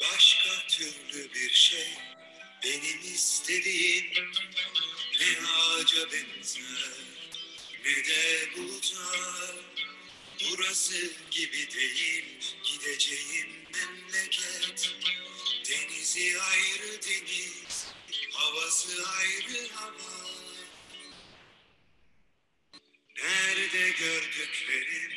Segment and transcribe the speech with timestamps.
[0.00, 1.88] Başka türlü bir şey
[2.64, 4.32] benim istediğim.
[5.20, 6.62] Ne ağaca benzer
[7.84, 9.26] ne de buluta
[10.44, 12.24] Burası gibi değil
[12.64, 14.96] gideceğim memleket.
[15.68, 17.86] Denizi ayrı deniz,
[18.32, 20.26] havası ayrı hava.
[23.16, 25.12] Nerede gördüklerim,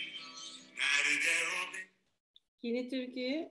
[2.63, 3.49] Yeni türküyü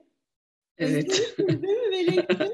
[0.77, 1.35] Evet.
[1.37, 2.51] değil mi Melek'ciğim?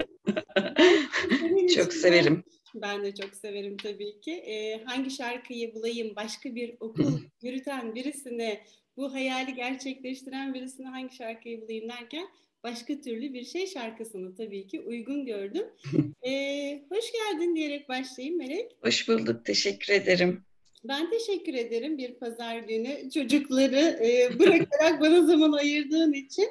[1.75, 2.43] Çok severim.
[2.75, 4.31] Ben de çok severim tabii ki.
[4.31, 8.63] Ee, hangi şarkıyı bulayım, başka bir okul yürüten birisine,
[8.97, 12.27] bu hayali gerçekleştiren birisine hangi şarkıyı bulayım derken
[12.63, 15.65] başka türlü bir şey şarkısını tabii ki uygun gördüm.
[16.27, 18.71] Ee, hoş geldin diyerek başlayayım Melek.
[18.81, 19.45] Hoş bulduk.
[19.45, 20.43] Teşekkür ederim.
[20.87, 26.47] Ben teşekkür ederim bir pazar günü çocukları e, bırakarak bana zaman ayırdığın için.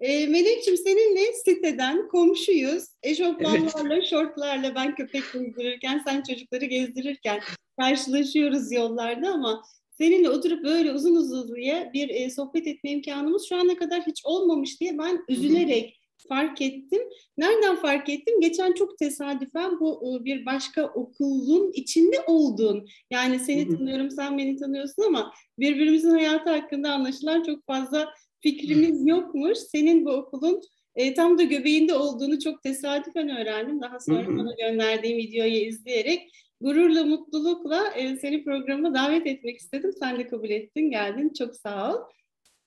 [0.00, 2.84] E, Melek'ciğim seninle siteden komşuyuz.
[3.02, 7.40] Eşofmanlarla, şortlarla ben köpek gezdirirken, sen çocukları gezdirirken
[7.78, 9.62] karşılaşıyoruz yollarda ama
[9.98, 14.20] seninle oturup böyle uzun uzun diye bir e, sohbet etme imkanımız şu ana kadar hiç
[14.24, 17.02] olmamış diye ben üzülerek fark ettim.
[17.38, 18.40] Nereden fark ettim?
[18.40, 22.88] Geçen çok tesadüfen bu e, bir başka okulun içinde olduğun.
[23.10, 28.08] Yani seni tanıyorum, sen beni tanıyorsun ama birbirimizin hayatı hakkında anlaşılan çok fazla
[28.40, 29.58] fikrimiz yokmuş.
[29.58, 30.60] Senin bu okulun
[30.96, 33.80] e, tam da göbeğinde olduğunu çok tesadüfen öğrendim.
[33.80, 36.30] Daha sonra bana gönderdiğin videoyu izleyerek
[36.60, 39.92] gururla, mutlulukla e, seni programa davet etmek istedim.
[39.98, 41.32] Sen de kabul ettin, geldin.
[41.38, 42.00] Çok sağ ol.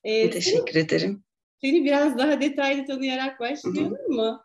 [0.04, 1.24] E, Teşekkür ederim.
[1.62, 4.44] Seni biraz daha detaylı tanıyarak başlayalım mı?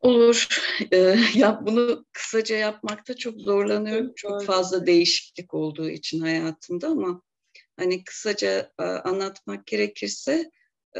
[0.00, 0.48] Olur.
[0.92, 4.12] Ee, ya bunu kısaca yapmakta çok zorlanıyorum.
[4.16, 7.22] Çok fazla değişiklik olduğu için hayatımda ama
[7.76, 10.50] hani kısaca e, anlatmak gerekirse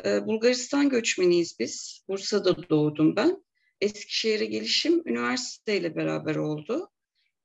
[0.05, 2.05] e, Bulgaristan göçmeniyiz biz.
[2.09, 3.45] Bursa'da doğdum ben.
[3.81, 6.91] Eskişehir'e gelişim üniversiteyle beraber oldu.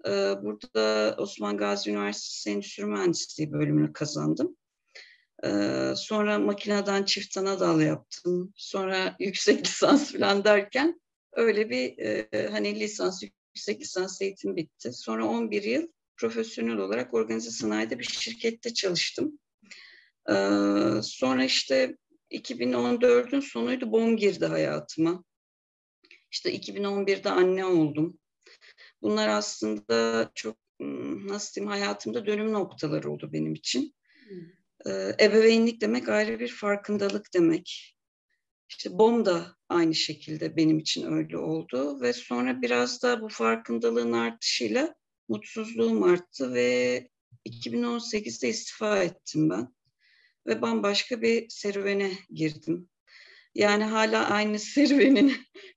[0.08, 4.58] Ee, Burada Osman Gazi Üniversitesi Endüstri Mühendisliği bölümünü kazandım.
[5.96, 8.54] Sonra makineden çift ana dal yaptım.
[8.56, 11.02] Sonra yüksek lisans falan derken
[11.34, 14.94] öyle bir e, hani lisans, yüksek lisans eğitim bitti.
[14.94, 15.88] Sonra 11 yıl
[16.18, 19.40] profesyonel olarak organize sanayide bir şirkette çalıştım.
[20.30, 21.98] Ee, Sonra işte
[22.32, 25.24] 2014'ün sonuydu BOM girdi hayatıma.
[26.32, 28.20] İşte 2011'de anne oldum.
[29.02, 33.96] Bunlar aslında çok hmm, nasıl diyeyim hayatımda dönüm noktaları oldu benim için.
[34.88, 37.96] Ee, ebeveynlik demek ayrı bir farkındalık demek.
[38.70, 44.12] İşte BOM da aynı şekilde benim için öyle oldu ve sonra biraz da bu farkındalığın
[44.12, 44.96] artışıyla
[45.28, 47.10] mutsuzluğum arttı ve
[47.46, 49.76] 2018'de istifa ettim ben
[50.48, 52.90] ve bambaşka bir serüvene girdim.
[53.56, 55.34] Yani hala aynı serüvenin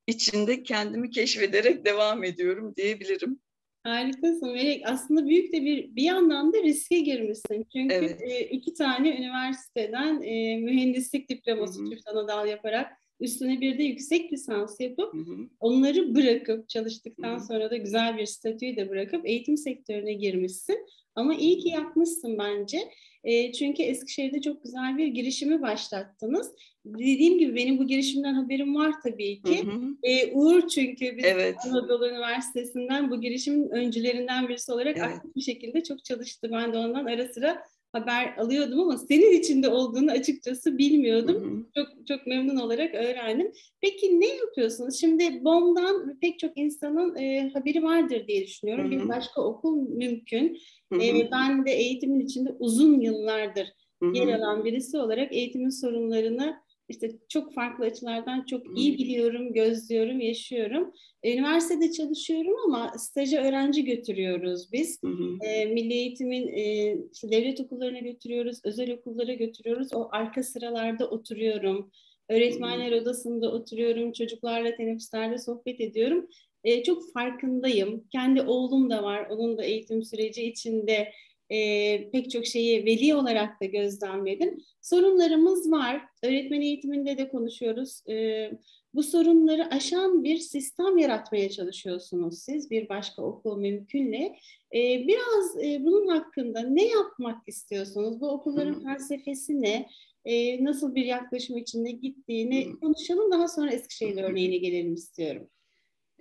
[0.06, 3.40] içinde kendimi keşfederek devam ediyorum diyebilirim.
[3.84, 4.82] Harikasın Melek.
[4.86, 7.66] Aslında büyük de bir bir yandan da riske girmişsin.
[7.72, 8.20] Çünkü Evet.
[8.50, 10.18] iki tane üniversiteden
[10.64, 15.36] mühendislik diploması çift anadal yaparak üstüne bir de yüksek lisans yapıp Hı hı.
[15.60, 17.46] onları bırakıp çalıştıktan Hı hı.
[17.46, 20.78] sonra da güzel bir statüyü de bırakıp eğitim sektörüne girmişsin.
[21.14, 22.78] Ama iyi ki yapmışsın bence.
[23.24, 26.52] E, çünkü Eskişehir'de çok güzel bir girişimi başlattınız.
[26.84, 29.62] Dediğim gibi benim bu girişimden haberim var tabii Hı ki.
[29.64, 29.80] hı.
[30.02, 31.56] E, Uğur çünkü biz Evet.
[31.70, 35.08] Anadolu Üniversitesi'nden bu girişimin öncülerinden birisi olarak Evet.
[35.08, 36.48] aktif bir şekilde çok çalıştı.
[36.52, 37.62] Ben de ondan ara sıra
[37.92, 41.34] haber alıyordum ama senin içinde olduğunu açıkçası bilmiyordum.
[41.34, 41.64] Hı hı.
[41.74, 43.52] Çok çok memnun olarak öğrendim.
[43.80, 45.00] Peki ne yapıyorsunuz?
[45.00, 48.92] Şimdi BOM'dan pek çok insanın e, haberi vardır diye düşünüyorum.
[48.92, 49.04] Hı hı.
[49.04, 50.58] Bir başka okul mümkün.
[50.92, 51.02] Hı hı.
[51.02, 53.72] E, ben de eğitimin içinde uzun yıllardır
[54.02, 54.16] Hı hı.
[54.16, 56.56] yer alan birisi olarak eğitimin sorunlarını
[56.88, 58.74] işte çok farklı açılardan çok Hı.
[58.76, 60.92] iyi biliyorum, gözlüyorum, yaşıyorum.
[61.24, 65.02] Üniversitede çalışıyorum ama staja öğrenci götürüyoruz biz.
[65.02, 65.46] Hı hı.
[65.46, 69.88] E, milli eğitimin e, işte devlet okullarına götürüyoruz, özel okullara götürüyoruz.
[69.94, 71.90] O arka sıralarda oturuyorum.
[72.28, 76.28] Öğretmenler odasında oturuyorum, çocuklarla teneffüslerde sohbet ediyorum.
[76.64, 78.04] E, çok farkındayım.
[78.12, 81.12] Kendi oğlum da var, onun da eğitim süreci içinde
[81.50, 84.58] e, pek çok şeyi veli olarak da gözlemledim.
[84.80, 86.02] Sorunlarımız var.
[86.22, 88.02] Öğretmen eğitiminde de konuşuyoruz.
[88.08, 88.50] E,
[88.94, 94.36] bu sorunları aşan bir sistem yaratmaya çalışıyorsunuz siz bir başka okul mümkünle.
[94.74, 98.20] E, biraz e, bunun hakkında ne yapmak istiyorsunuz?
[98.20, 98.82] Bu okulların Hı.
[98.82, 99.88] felsefesi ne?
[100.24, 102.80] E, nasıl bir yaklaşım içinde gittiğini Hı.
[102.80, 103.32] konuşalım.
[103.32, 105.48] Daha sonra Eskişehir örneğine gelelim istiyorum.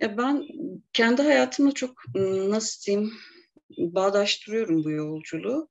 [0.00, 0.48] Ya ben
[0.92, 1.90] kendi hayatımla çok
[2.48, 3.12] nasıl diyeyim
[3.78, 5.68] bağdaştırıyorum bu yolculuğu.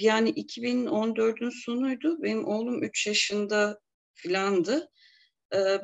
[0.00, 2.22] Yani 2014'ün sonuydu.
[2.22, 3.80] Benim oğlum 3 yaşında
[4.14, 4.88] filandı.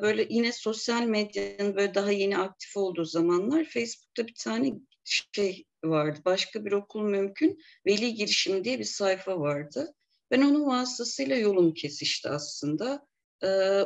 [0.01, 4.73] Böyle yine sosyal medyanın böyle daha yeni aktif olduğu zamanlar Facebook'ta bir tane
[5.03, 6.19] şey vardı.
[6.25, 7.59] Başka bir okul mümkün.
[7.85, 9.93] Veli girişimi diye bir sayfa vardı.
[10.31, 13.07] Ben onun vasıtasıyla yolum kesişti aslında.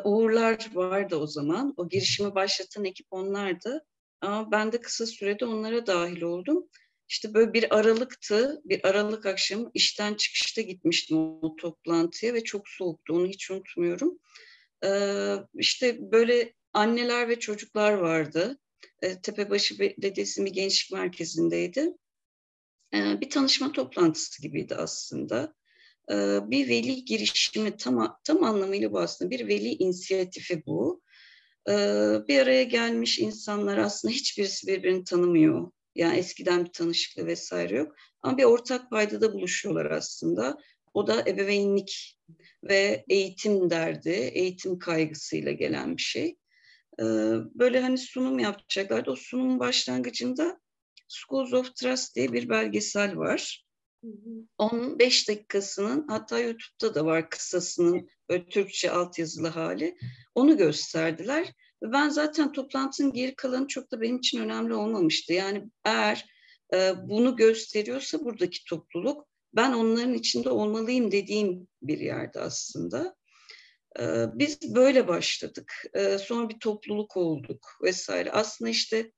[0.03, 1.73] Uğurlar vardı o zaman.
[1.77, 3.85] O girişimi başlatan ekip onlardı.
[4.21, 6.67] Ama ben de kısa sürede onlara dahil oldum.
[7.09, 13.13] İşte böyle bir aralıktı, bir aralık akşamı işten çıkışta gitmiştim o toplantıya ve çok soğuktu,
[13.13, 14.19] onu hiç unutmuyorum.
[14.85, 18.59] Ee, işte böyle anneler ve çocuklar vardı.
[19.01, 21.93] Ee, Tepebaşı Belediyesi bir gençlik merkezindeydi.
[22.93, 25.53] Ee, bir tanışma toplantısı gibiydi aslında.
[26.11, 31.01] Ee, bir veli girişimi tam, tam anlamıyla bu aslında bir veli inisiyatifi bu.
[31.69, 31.73] Ee,
[32.27, 35.71] bir araya gelmiş insanlar aslında hiçbirisi birbirini tanımıyor.
[35.95, 37.95] Yani eskiden bir tanışıklığı vesaire yok.
[38.21, 40.57] Ama bir ortak paydada buluşuyorlar aslında.
[40.93, 42.19] O da ebeveynlik
[42.63, 46.37] ve eğitim derdi, eğitim kaygısıyla gelen bir şey.
[46.99, 47.03] Ee,
[47.55, 49.11] böyle hani sunum yapacaklardı.
[49.11, 50.59] O sunumun başlangıcında
[51.07, 53.65] Schools of Trust diye bir belgesel var.
[54.57, 59.97] Onun beş dakikasının hatta YouTube'da da var kısasının böyle Türkçe altyazılı hali.
[60.35, 61.53] Onu gösterdiler.
[61.83, 65.33] Ben zaten toplantının geri kalanı çok da benim için önemli olmamıştı.
[65.33, 66.25] Yani eğer
[66.73, 73.15] e, bunu gösteriyorsa buradaki topluluk ben onların içinde olmalıyım dediğim bir yerde aslında.
[73.99, 74.03] E,
[74.33, 75.73] biz böyle başladık.
[75.93, 78.31] E, sonra bir topluluk olduk vesaire.
[78.31, 79.11] Aslında işte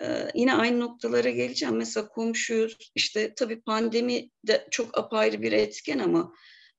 [0.00, 1.76] ee, yine aynı noktalara geleceğim.
[1.76, 2.90] Mesela komşuyuz.
[2.94, 6.34] İşte tabii pandemi de çok apayrı bir etken ama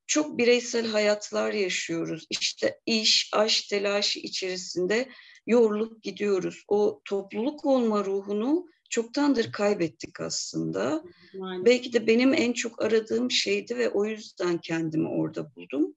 [0.07, 2.25] çok bireysel hayatlar yaşıyoruz.
[2.29, 5.09] İşte iş, aşk telaşı içerisinde
[5.47, 6.63] yorulup gidiyoruz.
[6.67, 11.03] O topluluk olma ruhunu çoktandır kaybettik aslında.
[11.37, 11.65] Maalesef.
[11.65, 15.95] Belki de benim en çok aradığım şeydi ve o yüzden kendimi orada buldum.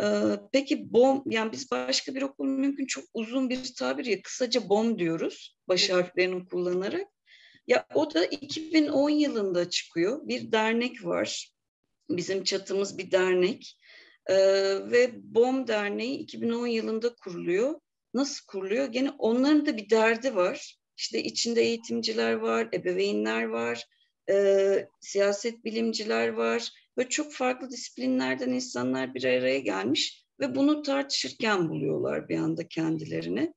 [0.00, 0.06] Ee,
[0.52, 4.98] peki bom, yani biz başka bir okul mümkün çok uzun bir tabir ya kısaca bom
[4.98, 7.06] diyoruz baş harflerini kullanarak.
[7.66, 10.28] Ya o da 2010 yılında çıkıyor.
[10.28, 11.55] Bir dernek var.
[12.10, 13.78] Bizim çatımız bir dernek.
[14.26, 14.34] Ee,
[14.90, 17.80] ve BOM Derneği 2010 yılında kuruluyor.
[18.14, 18.86] Nasıl kuruluyor?
[18.86, 20.78] Gene onların da bir derdi var.
[20.96, 23.84] İşte içinde eğitimciler var, ebeveynler var,
[24.30, 31.68] e, siyaset bilimciler var ve çok farklı disiplinlerden insanlar bir araya gelmiş ve bunu tartışırken
[31.68, 33.54] buluyorlar bir anda kendilerini.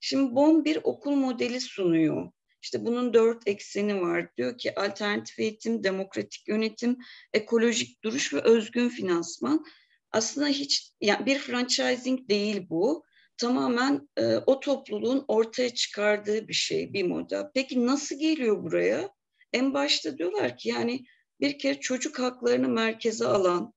[0.00, 2.30] Şimdi BOM bir okul modeli sunuyor.
[2.62, 4.36] İşte bunun dört ekseni var.
[4.36, 6.98] Diyor ki alternatif eğitim, demokratik yönetim,
[7.32, 9.64] ekolojik duruş ve özgün finansman.
[10.10, 13.04] Aslında hiç yani bir franchising değil bu.
[13.36, 17.44] Tamamen e, o topluluğun ortaya çıkardığı bir şey, bir model.
[17.54, 19.10] Peki nasıl geliyor buraya?
[19.52, 21.04] En başta diyorlar ki yani
[21.40, 23.74] bir kere çocuk haklarını merkeze alan,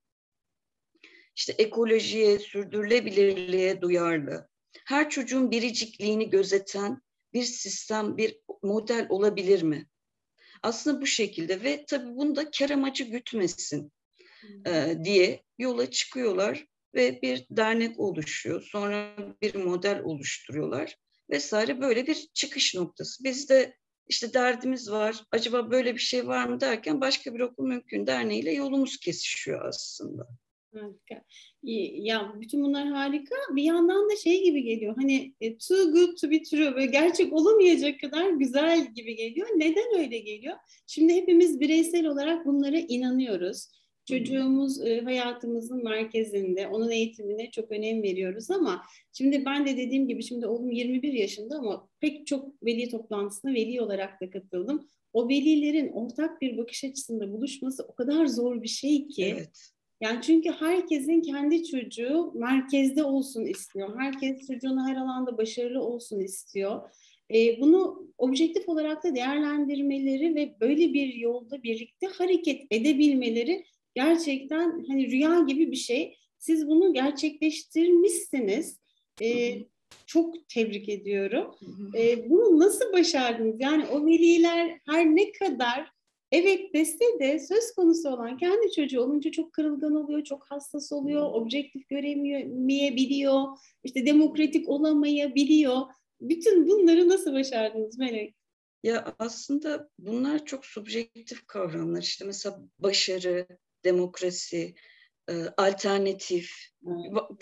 [1.36, 4.48] işte ekolojiye, sürdürülebilirliğe duyarlı,
[4.86, 7.02] her çocuğun biricikliğini gözeten
[7.36, 9.86] bir sistem, bir model olabilir mi?
[10.62, 13.92] Aslında bu şekilde ve tabii bunda kar amacı gütmesin
[14.66, 18.68] e, diye yola çıkıyorlar ve bir dernek oluşuyor.
[18.72, 20.96] Sonra bir model oluşturuyorlar
[21.30, 23.24] vesaire böyle bir çıkış noktası.
[23.24, 23.76] Biz de
[24.08, 28.52] işte derdimiz var, acaba böyle bir şey var mı derken başka bir okul mümkün derneğiyle
[28.52, 30.28] yolumuz kesişiyor aslında.
[30.74, 31.24] Harika.
[32.02, 33.34] Ya bütün bunlar harika.
[33.50, 34.94] Bir yandan da şey gibi geliyor.
[34.96, 36.74] Hani e, too good to be true.
[36.74, 39.48] Böyle gerçek olamayacak kadar güzel gibi geliyor.
[39.56, 40.56] Neden öyle geliyor?
[40.86, 43.68] Şimdi hepimiz bireysel olarak bunlara inanıyoruz.
[44.08, 48.82] Çocuğumuz e, hayatımızın merkezinde, onun eğitimine çok önem veriyoruz ama
[49.12, 53.80] şimdi ben de dediğim gibi şimdi oğlum 21 yaşında ama pek çok veli toplantısına veli
[53.80, 54.88] olarak da katıldım.
[55.12, 59.24] O velilerin ortak bir bakış açısında buluşması o kadar zor bir şey ki.
[59.24, 59.75] Evet.
[60.00, 64.00] Yani çünkü herkesin kendi çocuğu merkezde olsun istiyor.
[64.00, 66.90] Herkes çocuğunu her alanda başarılı olsun istiyor.
[67.34, 75.10] E, bunu objektif olarak da değerlendirmeleri ve böyle bir yolda birlikte hareket edebilmeleri gerçekten hani
[75.10, 76.16] rüya gibi bir şey.
[76.38, 78.80] Siz bunu gerçekleştirmişsiniz.
[79.22, 79.58] E,
[80.06, 81.54] çok tebrik ediyorum.
[81.98, 83.60] E, bunu nasıl başardınız?
[83.60, 85.95] Yani o veliler her ne kadar
[86.32, 91.32] evet dese de söz konusu olan kendi çocuğu olunca çok kırılgan oluyor, çok hassas oluyor,
[91.32, 93.42] objektif göremeyebiliyor,
[93.84, 95.76] işte demokratik olamayabiliyor.
[96.20, 98.34] Bütün bunları nasıl başardınız Melek?
[98.82, 102.02] Ya aslında bunlar çok subjektif kavramlar.
[102.02, 103.46] İşte mesela başarı,
[103.84, 104.74] demokrasi,
[105.30, 106.50] e, alternatif.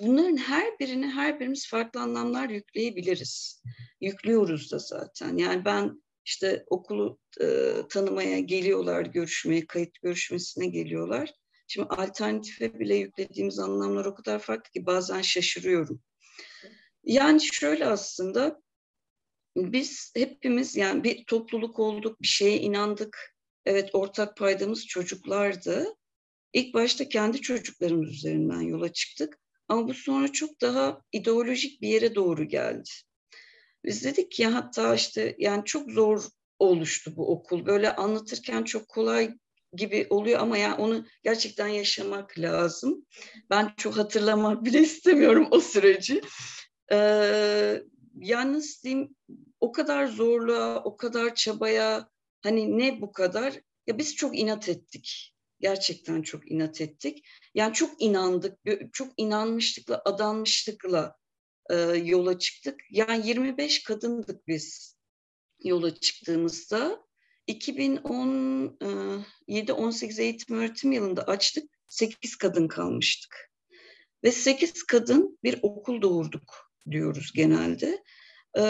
[0.01, 3.63] Bunların her birini her birimiz farklı anlamlar yükleyebiliriz.
[4.01, 5.37] Yüklüyoruz da zaten.
[5.37, 11.35] Yani ben işte okulu e, tanımaya geliyorlar, görüşmeye, kayıt görüşmesine geliyorlar.
[11.69, 16.03] Şimdi alternatife bile yüklediğimiz anlamlar o kadar farklı ki bazen şaşırıyorum.
[17.05, 18.63] Yani şöyle aslında
[19.57, 23.35] biz hepimiz yani bir topluluk olduk, bir şeye inandık.
[23.67, 25.97] Evet ortak paydamız çocuklardı.
[26.53, 29.39] İlk başta kendi çocuklarımız üzerinden yola çıktık.
[29.69, 32.91] Ama bu sonra çok daha ideolojik bir yere doğru geldi.
[33.85, 36.25] Biz dedik ki hatta işte yani çok zor
[36.59, 37.67] oluştu bu okul.
[37.67, 39.35] Böyle anlatırken çok kolay
[39.73, 43.07] gibi oluyor ama yani onu gerçekten yaşamak lazım.
[43.51, 46.21] Ben çok hatırlamak bile istemiyorum o süreci.
[46.93, 47.83] Ee,
[48.21, 49.17] yalnız diyeyim
[49.61, 52.09] o kadar zorluğa, o kadar çabaya
[52.43, 53.61] hani ne bu kadar?
[53.87, 55.35] Ya biz çok inat ettik.
[55.61, 57.27] Gerçekten çok inat ettik.
[57.55, 58.59] Yani çok inandık,
[58.93, 61.17] çok inanmışlıkla, adanmışlıkla
[61.71, 62.81] e, yola çıktık.
[62.91, 64.97] Yani 25 kadındık biz
[65.65, 67.05] yola çıktığımızda.
[67.49, 71.71] 2017-18 eğitim öğretim yılında açtık.
[71.89, 73.51] 8 kadın kalmıştık.
[74.25, 78.03] Ve 8 kadın bir okul doğurduk diyoruz genelde.
[78.55, 78.61] Ee,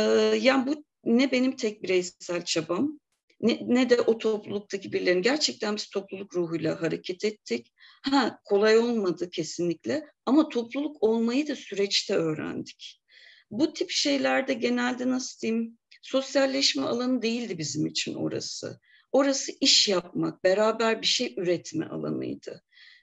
[0.40, 3.00] yani bu ne benim tek bireysel çabam
[3.44, 7.72] ne, ne de o topluluktaki birilerin gerçekten biz topluluk ruhuyla hareket ettik.
[8.02, 13.02] Ha kolay olmadı kesinlikle ama topluluk olmayı da süreçte öğrendik.
[13.50, 18.80] Bu tip şeylerde genelde nasıl diyeyim sosyalleşme alanı değildi bizim için orası.
[19.12, 22.62] Orası iş yapmak, beraber bir şey üretme alanıydı.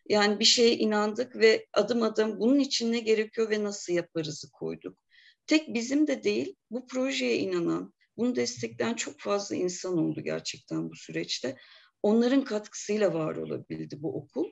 [0.10, 5.04] Yani bir şeye inandık ve adım adım bunun için ne gerekiyor ve nasıl yaparızı koyduk.
[5.48, 10.96] Tek bizim de değil, bu projeye inanan, bunu destekleyen çok fazla insan oldu gerçekten bu
[10.96, 11.58] süreçte.
[12.04, 14.50] Onların katkısıyla var olabildi bu okul.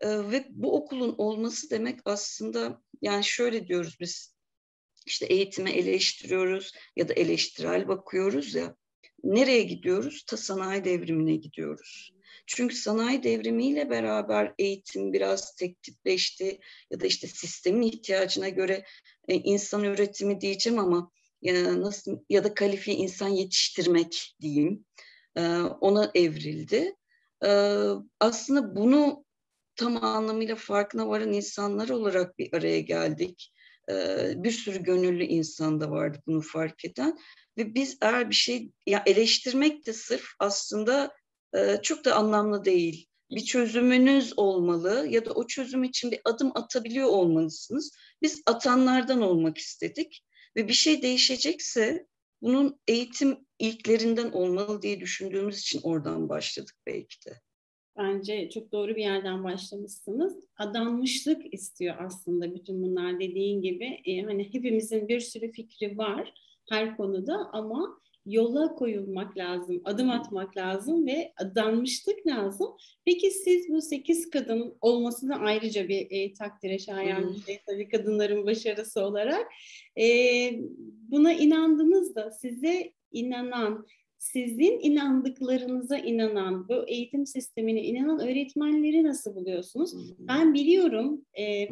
[0.00, 4.36] Ee, ve bu okulun olması demek aslında yani şöyle diyoruz biz
[5.06, 8.76] işte eğitime eleştiriyoruz ya da eleştirel bakıyoruz ya.
[9.24, 10.24] Nereye gidiyoruz?
[10.26, 12.12] Ta sanayi devrimine gidiyoruz.
[12.46, 16.60] Çünkü sanayi devrimiyle beraber eğitim biraz tek tipleşti
[16.90, 18.84] ya da işte sistemin ihtiyacına göre
[19.28, 21.10] e, insan üretimi diyeceğim ama
[21.46, 24.84] ya nasıl ya da kalifiye insan yetiştirmek diyeyim
[25.36, 26.96] e, ona evrildi.
[27.44, 27.50] E,
[28.20, 29.24] aslında bunu
[29.76, 33.52] tam anlamıyla farkına varan insanlar olarak bir araya geldik.
[33.90, 33.94] E,
[34.36, 37.18] bir sürü gönüllü insan da vardı bunu fark eden
[37.58, 41.12] ve biz eğer bir şey ya eleştirmek de sırf aslında
[41.82, 43.06] çok da anlamlı değil.
[43.30, 47.90] Bir çözümünüz olmalı ya da o çözüm için bir adım atabiliyor olmalısınız.
[48.22, 50.24] Biz atanlardan olmak istedik
[50.56, 52.06] ve bir şey değişecekse
[52.42, 57.40] bunun eğitim ilklerinden olmalı diye düşündüğümüz için oradan başladık belki de.
[57.98, 60.36] Bence çok doğru bir yerden başlamışsınız.
[60.58, 64.00] Adanmışlık istiyor aslında bütün bunlar dediğin gibi.
[64.04, 66.34] Ee, hani hepimizin bir sürü fikri var
[66.68, 72.68] her konuda ama yola koyulmak lazım, adım atmak lazım ve adanmışlık lazım.
[73.04, 78.46] Peki siz bu sekiz kadın olmasını ayrıca bir e, takdire şayan bir şey tabii kadınların
[78.46, 79.46] başarısı olarak.
[79.98, 80.06] E,
[81.08, 83.86] buna inandınız da size inanan,
[84.18, 89.94] sizin inandıklarınıza inanan, bu eğitim sistemine inanan öğretmenleri nasıl buluyorsunuz?
[89.94, 90.28] Hı-hı.
[90.28, 91.68] Ben biliyorum e,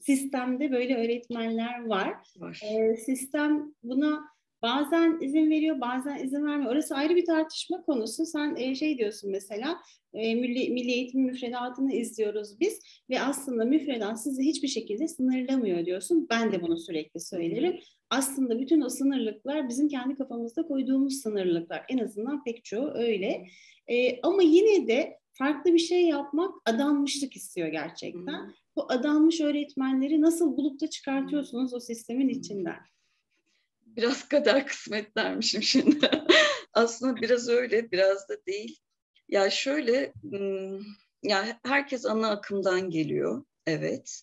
[0.00, 2.14] sistemde böyle öğretmenler var.
[2.36, 2.60] var.
[2.64, 4.33] E, sistem buna
[4.64, 6.72] Bazen izin veriyor, bazen izin vermiyor.
[6.72, 8.26] Orası ayrı bir tartışma konusu.
[8.26, 9.78] Sen e, şey diyorsun mesela,
[10.14, 12.80] e, milli, milli eğitim müfredatını izliyoruz biz
[13.10, 16.26] ve aslında müfredat sizi hiçbir şekilde sınırlamıyor diyorsun.
[16.30, 17.80] Ben de bunu sürekli söylerim.
[18.10, 21.84] Aslında bütün o sınırlıklar bizim kendi kafamızda koyduğumuz sınırlıklar.
[21.88, 23.46] En azından pek çoğu öyle.
[23.88, 28.44] E, ama yine de farklı bir şey yapmak adanmışlık istiyor gerçekten.
[28.44, 28.52] Hmm.
[28.76, 32.93] Bu adanmış öğretmenleri nasıl bulup da çıkartıyorsunuz o sistemin içinden?
[33.96, 36.10] Biraz kader kısmet dermişim şimdi.
[36.72, 38.78] Aslında biraz öyle, biraz da değil.
[39.28, 40.12] Ya şöyle,
[41.22, 44.22] ya herkes ana akımdan geliyor, evet.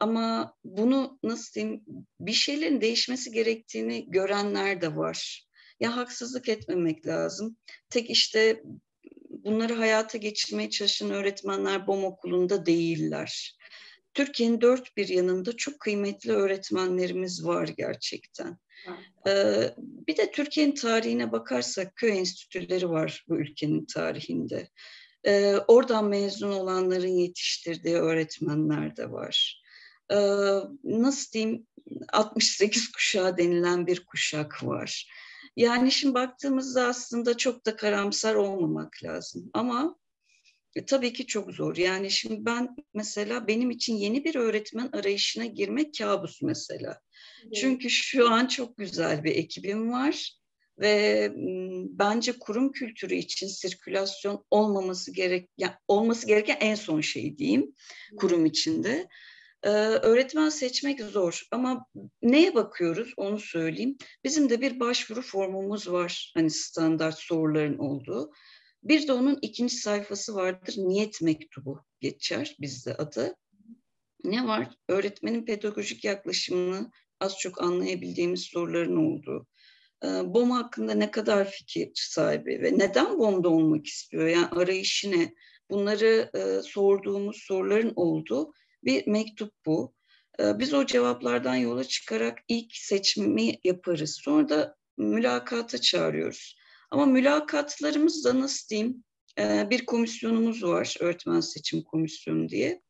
[0.00, 1.84] Ama bunu nasıl diyeyim,
[2.20, 5.46] bir şeylerin değişmesi gerektiğini görenler de var.
[5.80, 7.56] Ya haksızlık etmemek lazım.
[7.90, 8.62] Tek işte
[9.28, 13.58] bunları hayata geçirmeye çalışan öğretmenler BOM okulunda değiller.
[14.14, 18.58] Türkiye'nin dört bir yanında çok kıymetli öğretmenlerimiz var gerçekten.
[19.28, 24.68] Ee, bir de Türkiye'nin tarihine bakarsak köy enstitüleri var bu ülkenin tarihinde.
[25.24, 29.62] Ee, oradan mezun olanların yetiştirdiği öğretmenler de var.
[30.12, 30.16] Ee,
[30.84, 31.66] nasıl diyeyim
[32.12, 35.10] 68 kuşağı denilen bir kuşak var.
[35.56, 39.50] Yani şimdi baktığımızda aslında çok da karamsar olmamak lazım.
[39.54, 39.96] Ama
[40.76, 41.76] e, tabii ki çok zor.
[41.76, 47.00] Yani şimdi ben mesela benim için yeni bir öğretmen arayışına girmek kabus mesela.
[47.44, 47.54] Evet.
[47.54, 50.42] Çünkü şu an çok güzel bir ekibim var
[50.78, 51.32] ve
[51.88, 57.74] bence kurum kültürü için sirkülasyon olmaması gerek yani olması gereken en son şey diyeyim
[58.16, 59.08] kurum içinde.
[59.64, 61.86] Ee, öğretmen seçmek zor ama
[62.22, 63.96] neye bakıyoruz onu söyleyeyim.
[64.24, 68.32] Bizim de bir başvuru formumuz var hani standart soruların olduğu.
[68.82, 73.34] Bir de onun ikinci sayfası vardır niyet mektubu geçer bizde adı.
[74.24, 74.68] Ne var?
[74.88, 79.46] Öğretmenin pedagojik yaklaşımını az çok anlayabildiğimiz soruların olduğu.
[80.04, 84.26] Ee, BOM hakkında ne kadar fikir sahibi ve neden BOM'da olmak istiyor?
[84.26, 85.34] Yani arayışı ne?
[85.70, 88.52] Bunları e, sorduğumuz soruların olduğu
[88.84, 89.94] bir mektup bu.
[90.40, 94.18] Ee, biz o cevaplardan yola çıkarak ilk seçimi yaparız.
[94.22, 96.56] Sonra da mülakata çağırıyoruz.
[96.92, 99.04] Ama mülakatlarımız da nasıl diyeyim
[99.38, 102.82] e, bir komisyonumuz var öğretmen seçim komisyonu diye.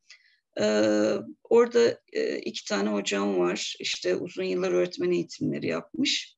[0.60, 6.36] Ee, orada e, iki tane hocam var işte uzun yıllar öğretmen eğitimleri yapmış.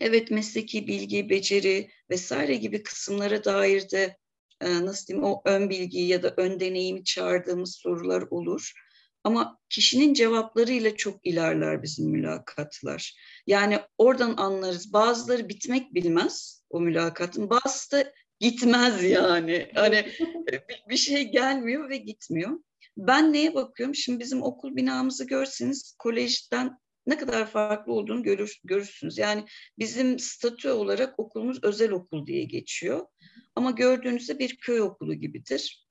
[0.00, 4.16] Evet mesleki bilgi, beceri vesaire gibi kısımlara dair de
[4.60, 8.72] e, nasıl diyeyim o ön bilgiyi ya da ön deneyimi çağırdığımız sorular olur.
[9.26, 13.16] Ama kişinin cevaplarıyla çok ilerler bizim mülakatlar.
[13.46, 14.92] Yani oradan anlarız.
[14.92, 17.50] Bazıları bitmek bilmez o mülakatın.
[17.50, 19.70] Bazısı da gitmez yani.
[19.74, 20.12] Hani
[20.88, 22.60] bir şey gelmiyor ve gitmiyor.
[22.96, 23.94] Ben neye bakıyorum?
[23.94, 29.18] Şimdi bizim okul binamızı görseniz kolejden ne kadar farklı olduğunu görür, görürsünüz.
[29.18, 29.44] Yani
[29.78, 33.06] bizim statü olarak okulumuz özel okul diye geçiyor.
[33.54, 35.86] Ama gördüğünüzde bir köy okulu gibidir.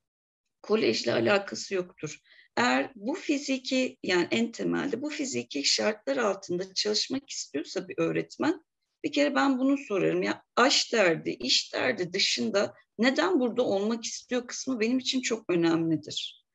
[0.62, 2.20] Kolejle alakası yoktur.
[2.56, 8.64] Eğer bu fiziki yani en temelde bu fiziki şartlar altında çalışmak istiyorsa bir öğretmen
[9.04, 10.22] bir kere ben bunu sorarım.
[10.22, 16.46] Ya aş derdi, iş derdi dışında neden burada olmak istiyor kısmı benim için çok önemlidir.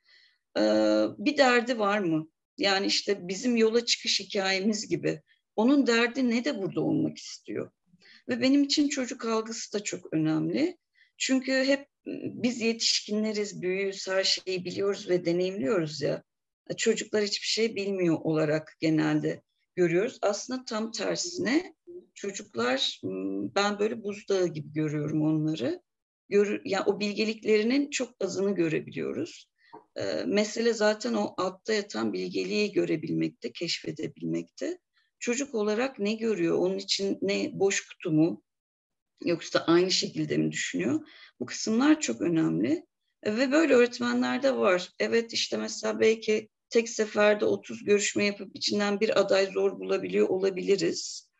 [0.57, 0.61] Ee,
[1.17, 2.27] bir derdi var mı?
[2.57, 5.21] Yani işte bizim yola çıkış hikayemiz gibi.
[5.55, 7.71] Onun derdi ne de burada olmak istiyor.
[8.29, 10.77] Ve benim için çocuk algısı da çok önemli.
[11.21, 16.23] Çünkü hep biz yetişkinleriz, büyüyüz, her şeyi biliyoruz ve deneyimliyoruz ya.
[16.77, 19.41] Çocuklar hiçbir şey bilmiyor olarak genelde
[19.75, 20.19] görüyoruz.
[20.21, 21.75] Aslında tam tersine
[22.13, 23.01] çocuklar
[23.55, 25.81] ben böyle buzdağı gibi görüyorum onları.
[26.29, 29.49] Gör, yani o bilgeliklerinin çok azını görebiliyoruz.
[29.95, 34.79] E, mesele zaten o altta yatan bilgeliği görebilmekte, keşfedebilmekte.
[35.19, 36.57] Çocuk olarak ne görüyor?
[36.57, 38.43] Onun için ne boş kutu mu?
[39.25, 41.07] Yoksa aynı şekilde mi düşünüyor?
[41.39, 42.85] Bu kısımlar çok önemli.
[43.23, 44.89] E, ve böyle öğretmenler de var.
[44.99, 51.31] Evet işte mesela belki tek seferde 30 görüşme yapıp içinden bir aday zor bulabiliyor olabiliriz.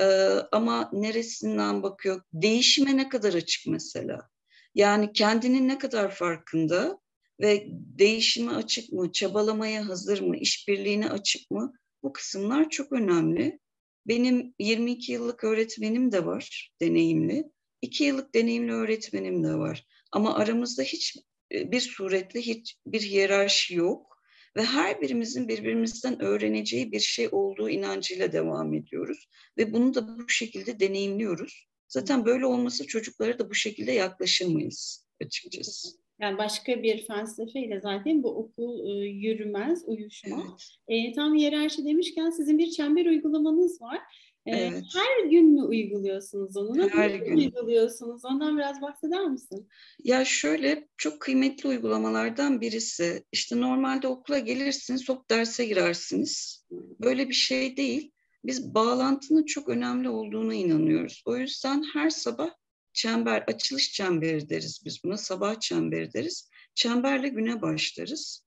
[0.00, 0.04] Ee,
[0.52, 2.22] ama neresinden bakıyor?
[2.32, 4.28] Değişime ne kadar açık mesela?
[4.74, 7.00] Yani kendinin ne kadar farkında?
[7.40, 11.72] ve değişime açık mı, çabalamaya hazır mı, işbirliğine açık mı?
[12.02, 13.58] Bu kısımlar çok önemli.
[14.06, 17.44] Benim 22 yıllık öğretmenim de var, deneyimli.
[17.82, 19.86] 2 yıllık deneyimli öğretmenim de var.
[20.12, 21.16] Ama aramızda hiç
[21.52, 24.10] e, bir suretle hiç bir hiyerarşi yok
[24.56, 30.28] ve her birimizin birbirimizden öğreneceği bir şey olduğu inancıyla devam ediyoruz ve bunu da bu
[30.28, 31.68] şekilde deneyimliyoruz.
[31.88, 35.88] Zaten böyle olması çocuklara da bu şekilde yaklaşamayız açıkçası.
[36.20, 40.78] Yani başka bir felsefeyle zaten bu okul e, yürümez, uyuşmaz.
[40.88, 41.08] Evet.
[41.08, 43.98] E, tam hiyerarşi demişken sizin bir çember uygulamanız var.
[44.46, 44.82] E, evet.
[44.94, 46.78] Her gün mü uyguluyorsunuz onu?
[46.78, 47.36] Nasıl her gün.
[47.36, 48.24] uyguluyorsunuz?
[48.24, 49.68] Ondan biraz bahseder misin?
[50.04, 53.24] Ya şöyle çok kıymetli uygulamalardan birisi.
[53.32, 56.64] İşte normalde okula gelirsiniz, hop derse girersiniz.
[57.00, 58.12] Böyle bir şey değil.
[58.44, 61.22] Biz bağlantının çok önemli olduğuna inanıyoruz.
[61.26, 62.50] O yüzden her sabah
[62.92, 66.50] çember, açılış çemberi deriz biz buna, sabah çemberi deriz.
[66.74, 68.44] Çemberle güne başlarız.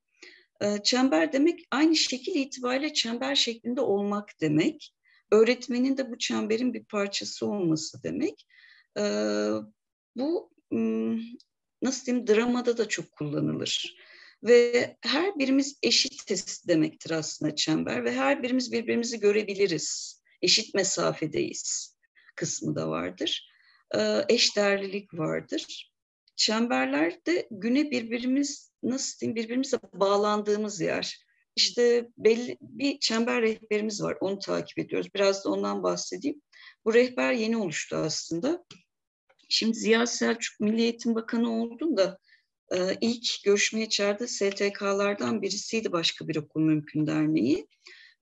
[0.62, 4.94] Ee, çember demek aynı şekil itibariyle çember şeklinde olmak demek.
[5.32, 8.48] Öğretmenin de bu çemberin bir parçası olması demek.
[8.98, 9.50] Ee,
[10.16, 10.54] bu
[11.82, 13.96] nasıl diyeyim dramada da çok kullanılır.
[14.44, 20.22] Ve her birimiz eşitiz demektir aslında çember ve her birimiz birbirimizi görebiliriz.
[20.42, 21.98] Eşit mesafedeyiz
[22.36, 23.53] kısmı da vardır.
[23.98, 25.94] E, eşdeğerlilik vardır.
[26.36, 31.24] Çemberlerde güne birbirimiz nasıl diyeyim birbirimize bağlandığımız yer.
[31.56, 34.18] İşte belli bir çember rehberimiz var.
[34.22, 35.10] Onu takip ediyoruz.
[35.16, 36.42] Biraz da ondan bahsedeyim.
[36.86, 38.66] Bu rehber yeni oluştu aslında.
[39.50, 42.18] Şimdi Ziya Selçuk Milli Eğitim Bakanı olduğunda
[42.76, 47.68] e, ilk görüşmeye çağırdığı STK'lardan birisiydi Başka Bir Okul Mümkün Derneği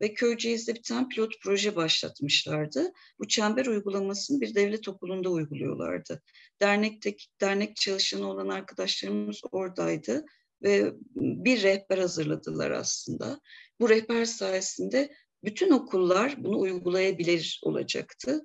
[0.02, 2.92] ve Köyceğiz'de bir tane pilot proje başlatmışlardı.
[3.20, 6.22] Bu çember uygulamasını bir devlet okulunda uyguluyorlardı.
[6.62, 10.26] Dernekteki dernek çalışanı olan arkadaşlarımız oradaydı
[10.64, 13.40] ve bir rehber hazırladılar aslında.
[13.80, 15.12] Bu rehber sayesinde
[15.44, 18.42] bütün okullar bunu uygulayabilir olacaktı.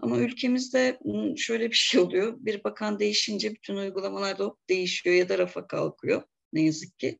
[0.00, 0.98] Ama ülkemizde
[1.36, 2.36] şöyle bir şey oluyor.
[2.38, 7.18] Bir bakan değişince bütün uygulamalar da değişiyor ya da rafa kalkıyor ne yazık ki.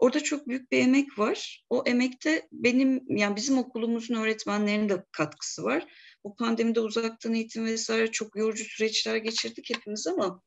[0.00, 1.64] Orada çok büyük bir emek var.
[1.70, 5.86] O emekte benim yani bizim okulumuzun öğretmenlerinin de katkısı var.
[6.24, 10.42] Bu pandemide uzaktan eğitim vesaire çok yorucu süreçler geçirdik hepimiz ama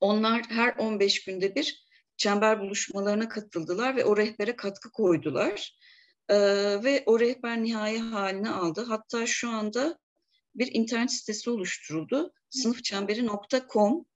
[0.00, 5.76] onlar her 15 günde bir çember buluşmalarına katıldılar ve o rehbere katkı koydular.
[6.28, 6.36] Ee,
[6.84, 8.84] ve o rehber nihai haline aldı.
[8.88, 9.98] Hatta şu anda
[10.54, 12.32] bir internet sitesi oluşturuldu.
[12.50, 14.06] sınıfçemberi.com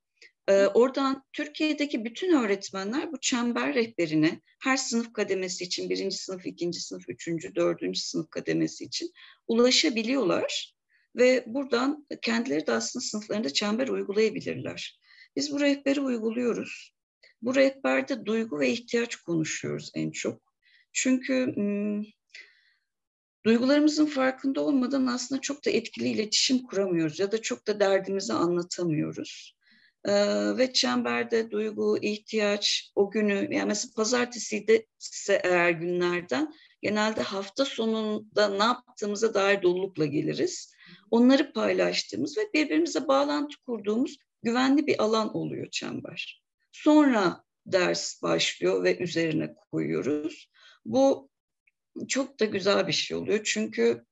[0.48, 7.08] oradan Türkiye'deki bütün öğretmenler bu çember rehberine her sınıf kademesi için birinci sınıf, ikinci sınıf,
[7.08, 9.10] üçüncü, dördüncü sınıf kademesi için
[9.48, 10.74] ulaşabiliyorlar.
[11.16, 15.00] Ve buradan kendileri de aslında sınıflarında çember uygulayabilirler.
[15.36, 16.94] Biz bu rehberi uyguluyoruz.
[17.42, 20.42] Bu rehberde duygu ve ihtiyaç konuşuyoruz en çok.
[20.92, 21.54] Çünkü
[23.44, 29.59] duygularımızın farkında olmadan aslında çok da etkili iletişim kuramıyoruz ya da çok da derdimizi anlatamıyoruz.
[30.08, 37.22] Ee, ve çemberde duygu, ihtiyaç, o günü, yani mesela pazartesi de ise eğer günlerden genelde
[37.22, 40.74] hafta sonunda ne yaptığımıza dair dolulukla geliriz.
[41.10, 46.42] Onları paylaştığımız ve birbirimize bağlantı kurduğumuz güvenli bir alan oluyor çember.
[46.72, 50.50] Sonra ders başlıyor ve üzerine koyuyoruz.
[50.84, 51.30] Bu
[52.08, 53.40] çok da güzel bir şey oluyor.
[53.44, 54.04] Çünkü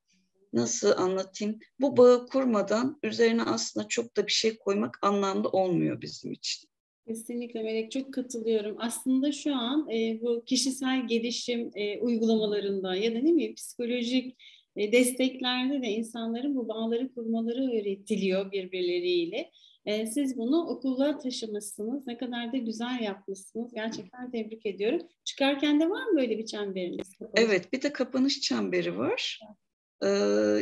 [0.59, 1.59] nasıl anlatayım?
[1.81, 6.68] Bu bağı kurmadan üzerine aslında çok da bir şey koymak anlamlı olmuyor bizim için.
[7.09, 8.77] Kesinlikle Melek çok katılıyorum.
[8.79, 14.37] Aslında şu an e, bu kişisel gelişim e, uygulamalarında ya da ne bileyim psikolojik
[14.77, 19.51] e, desteklerde de insanların bu bağları kurmaları öğretiliyor birbirleriyle.
[19.87, 22.07] E, siz bunu okula taşımışsınız.
[22.07, 23.73] Ne kadar da güzel yapmışsınız.
[23.75, 25.01] Gerçekten tebrik ediyorum.
[25.25, 27.12] Çıkarken de var mı böyle bir çemberiniz?
[27.35, 29.40] Evet, bir de kapanış çemberi var.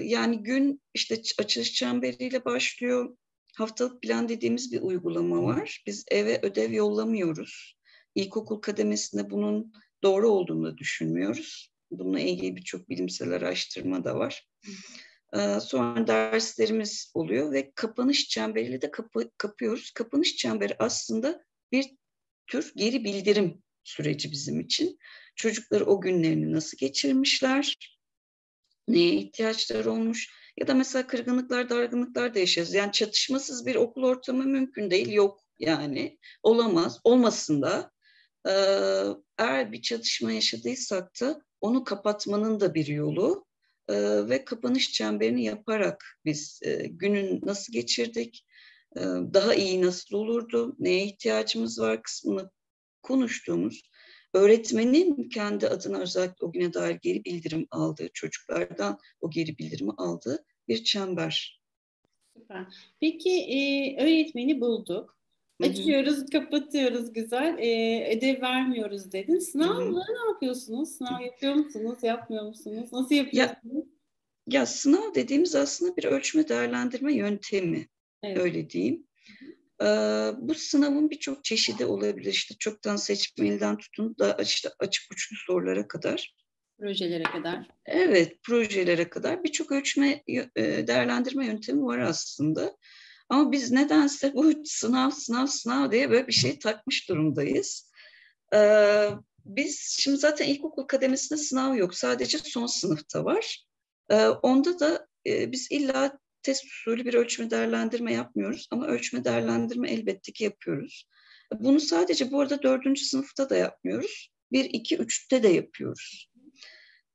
[0.02, 3.16] Yani gün işte açılış çemberiyle başlıyor.
[3.56, 5.82] Haftalık plan dediğimiz bir uygulama var.
[5.86, 7.76] Biz eve ödev yollamıyoruz.
[8.14, 9.72] İlkokul kademesinde bunun
[10.02, 11.72] doğru olduğunu düşünmüyoruz.
[11.90, 14.48] Bununla ilgili birçok bilimsel araştırma da var.
[15.60, 19.90] Sonra derslerimiz oluyor ve kapanış çemberiyle de kapı, kapıyoruz.
[19.90, 21.84] Kapanış çemberi aslında bir
[22.46, 24.98] tür geri bildirim süreci bizim için.
[25.36, 27.76] Çocuklar o günlerini nasıl geçirmişler,
[28.88, 32.74] neye ihtiyaçları olmuş ya da mesela kırgınlıklar, dargınlıklar da yaşarız.
[32.74, 37.90] Yani çatışmasız bir okul ortamı mümkün değil, yok yani olamaz, olmasın da.
[38.48, 38.52] Ee,
[39.38, 43.46] eğer bir çatışma yaşadıysak da onu kapatmanın da bir yolu
[43.88, 48.46] ee, ve kapanış çemberini yaparak biz e, günün nasıl geçirdik,
[48.96, 49.00] e,
[49.34, 52.50] daha iyi nasıl olurdu, neye ihtiyacımız var kısmını
[53.02, 53.82] konuştuğumuz
[54.36, 60.44] öğretmenin kendi adına özellikle o güne dair geri bildirim aldığı çocuklardan o geri bildirimi aldığı
[60.68, 61.62] bir çember.
[62.36, 62.66] Süper.
[63.00, 65.16] Peki e, öğretmeni bulduk.
[65.62, 66.26] Açıyoruz, Hı-hı.
[66.26, 67.58] kapatıyoruz güzel.
[67.58, 69.38] E, ödev vermiyoruz dedin.
[69.38, 70.88] Sınavla ne yapıyorsunuz?
[70.88, 72.88] Sınav yapıyor musunuz, yapmıyor musunuz?
[72.92, 73.86] Nasıl yapıyorsunuz?
[74.46, 77.88] Ya, ya sınav dediğimiz aslında bir ölçme değerlendirme yöntemi.
[78.22, 78.38] Evet.
[78.38, 79.06] Öyle diyeyim.
[80.36, 82.30] Bu sınavın birçok çeşidi olabilir.
[82.32, 86.34] İşte çoktan seçmeliden tutun da işte açık uçlu sorulara kadar.
[86.78, 87.68] Projelere kadar.
[87.86, 90.22] Evet, projelere kadar birçok ölçme,
[90.56, 92.76] değerlendirme yöntemi var aslında.
[93.28, 97.90] Ama biz nedense bu sınav, sınav, sınav diye böyle bir şey takmış durumdayız.
[99.44, 101.94] Biz şimdi zaten ilkokul kademesinde sınav yok.
[101.94, 103.66] Sadece son sınıfta var.
[104.42, 110.44] Onda da biz illa test usulü bir ölçme değerlendirme yapmıyoruz ama ölçme değerlendirme elbette ki
[110.44, 111.08] yapıyoruz.
[111.60, 114.30] Bunu sadece bu arada dördüncü sınıfta da yapmıyoruz.
[114.52, 116.30] Bir, iki, üçte de yapıyoruz.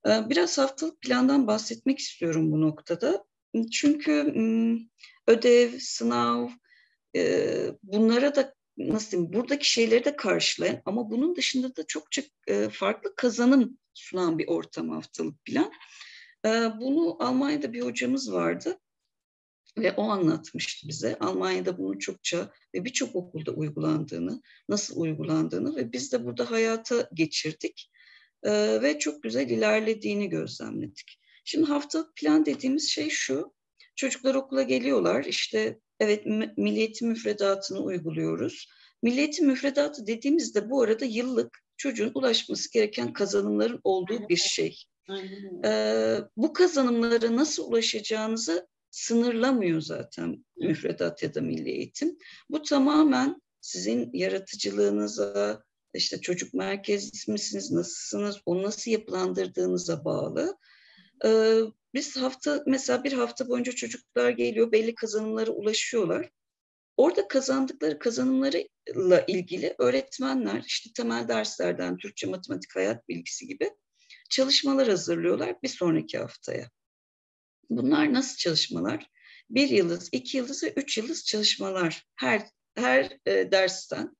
[0.07, 3.25] Ee, biraz haftalık plandan bahsetmek istiyorum bu noktada.
[3.71, 4.33] Çünkü
[5.27, 6.49] ödev, sınav,
[7.15, 12.69] e, bunlara da nasıl diyeyim, buradaki şeyleri de karşılayan ama bunun dışında da çokça e,
[12.69, 15.71] farklı kazanım sunan bir ortam haftalık plan.
[16.45, 18.79] Ee, bunu Almanya'da bir hocamız vardı.
[19.77, 26.11] Ve o anlatmıştı bize Almanya'da bunun çokça ve birçok okulda uygulandığını, nasıl uygulandığını ve biz
[26.11, 27.91] de burada hayata geçirdik
[28.43, 31.19] ee, ve çok güzel ilerlediğini gözlemledik.
[31.45, 33.53] Şimdi haftalık plan dediğimiz şey şu,
[33.95, 36.25] çocuklar okula geliyorlar işte evet
[36.57, 38.67] milli eğitim müfredatını uyguluyoruz.
[39.03, 44.83] Milli eğitim müfredatı dediğimizde bu arada yıllık çocuğun ulaşması gereken kazanımların olduğu bir şey.
[45.65, 52.17] Ee, bu kazanımlara nasıl ulaşacağınızı sınırlamıyor zaten müfredat ya da milli eğitim.
[52.49, 60.57] Bu tamamen sizin yaratıcılığınıza, işte çocuk merkezli misiniz, nasılsınız, onu nasıl yapılandırdığınıza bağlı.
[61.25, 61.59] Ee,
[61.93, 66.29] biz hafta mesela bir hafta boyunca çocuklar geliyor belli kazanımlara ulaşıyorlar.
[66.97, 73.71] Orada kazandıkları kazanımlarıyla ilgili öğretmenler işte temel derslerden Türkçe, matematik, hayat bilgisi gibi
[74.29, 76.69] çalışmalar hazırlıyorlar bir sonraki haftaya.
[77.71, 79.07] Bunlar nasıl çalışmalar?
[79.49, 82.41] Bir yıldız, iki yıldız ve üç yıldız çalışmalar her
[82.75, 84.15] her e, dersten.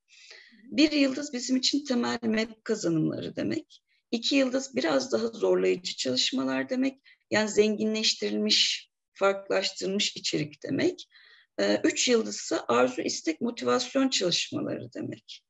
[0.63, 3.81] Bir yıldız bizim için temel MEP kazanımları demek.
[4.11, 7.01] İki yıldız biraz daha zorlayıcı çalışmalar demek.
[7.31, 11.07] Yani zenginleştirilmiş, farklılaştırılmış içerik demek.
[11.59, 15.43] Ee, üç yıldızsa arzu, istek, motivasyon çalışmaları demek.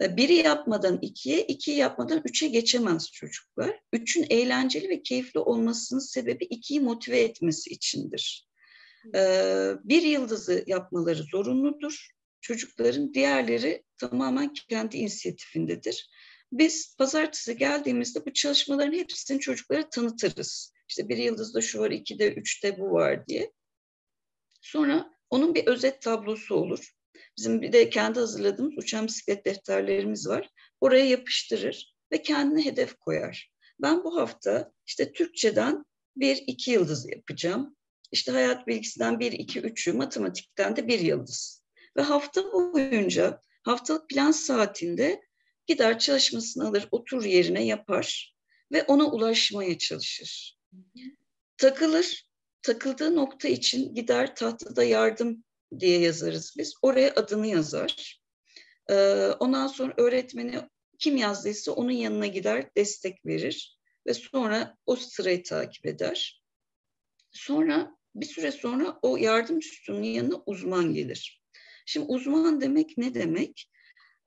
[0.00, 3.80] Biri yapmadan ikiye, ikiyi yapmadan üçe geçemez çocuklar.
[3.92, 8.48] Üçün eğlenceli ve keyifli olmasının sebebi ikiyi motive etmesi içindir.
[9.14, 12.08] Ee, bir yıldızı yapmaları zorunludur.
[12.40, 16.10] Çocukların diğerleri tamamen kendi inisiyatifindedir.
[16.52, 20.72] Biz pazartesi geldiğimizde bu çalışmaların hepsini çocuklara tanıtırız.
[20.88, 23.52] İşte bir yıldızda şu var, iki de, üçte bu var diye.
[24.60, 26.94] Sonra onun bir özet tablosu olur.
[27.40, 30.50] Bizim bir de kendi hazırladığımız uçan bisiklet defterlerimiz var.
[30.80, 33.50] Oraya yapıştırır ve kendine hedef koyar.
[33.82, 35.84] Ben bu hafta işte Türkçeden
[36.16, 37.76] bir iki yıldız yapacağım.
[38.12, 41.64] İşte hayat bilgisinden bir, iki, üçü, matematikten de bir yıldız.
[41.96, 45.20] Ve hafta boyunca haftalık plan saatinde
[45.66, 48.34] gider çalışmasını alır, otur yerine yapar
[48.72, 50.58] ve ona ulaşmaya çalışır.
[51.56, 52.26] Takılır,
[52.62, 55.44] takıldığı nokta için gider tahtada yardım
[55.78, 56.74] diye yazarız biz.
[56.82, 58.20] Oraya adını yazar.
[58.90, 60.60] Ee, ondan sonra öğretmeni
[60.98, 66.42] kim yazdıysa onun yanına gider, destek verir ve sonra o sırayı takip eder.
[67.32, 71.42] Sonra bir süre sonra o yardım üstünün yanına uzman gelir.
[71.86, 73.70] Şimdi uzman demek ne demek?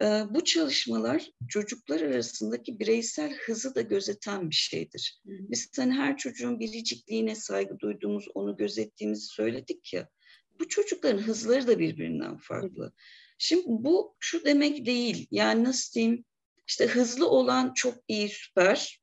[0.02, 5.22] Ee, bu çalışmalar çocuklar arasındaki bireysel hızı da gözeten bir şeydir.
[5.26, 10.10] Biz hani her çocuğun biricikliğine saygı duyduğumuz, onu gözettiğimizi söyledik ya.
[10.60, 12.94] Bu çocukların hızları da birbirinden farklı.
[13.38, 15.28] Şimdi bu şu demek değil.
[15.32, 16.26] Yani nasıl diyeyim?
[16.68, 19.00] İşte hızlı olan çok iyi, süper.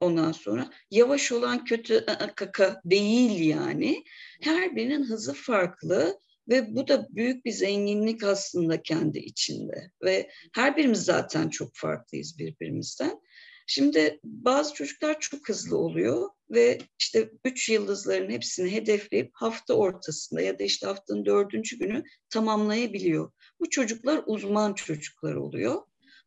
[0.00, 2.06] Ondan sonra yavaş olan kötü
[2.36, 4.04] kaka değil yani.
[4.40, 9.90] Her birinin hızı farklı ve bu da büyük bir zenginlik aslında kendi içinde.
[10.04, 13.20] Ve her birimiz zaten çok farklıyız birbirimizden.
[13.66, 20.58] Şimdi bazı çocuklar çok hızlı oluyor ve işte üç yıldızların hepsini hedefleyip hafta ortasında ya
[20.58, 23.32] da işte haftanın dördüncü günü tamamlayabiliyor.
[23.60, 25.82] Bu çocuklar uzman çocuklar oluyor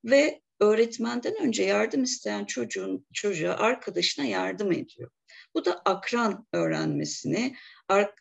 [0.06, 5.12] ve öğretmenden önce yardım isteyen çocuğun çocuğa arkadaşına yardım ediyor.
[5.54, 7.56] Bu da akran öğrenmesini,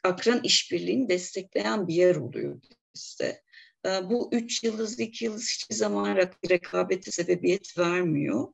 [0.05, 2.61] akran işbirliğini destekleyen bir yer oluyor
[2.95, 3.43] bizde.
[3.87, 6.17] Ee, bu üç yıldız, iki yıldız hiçbir zaman
[6.51, 8.49] rekabete sebebiyet vermiyor.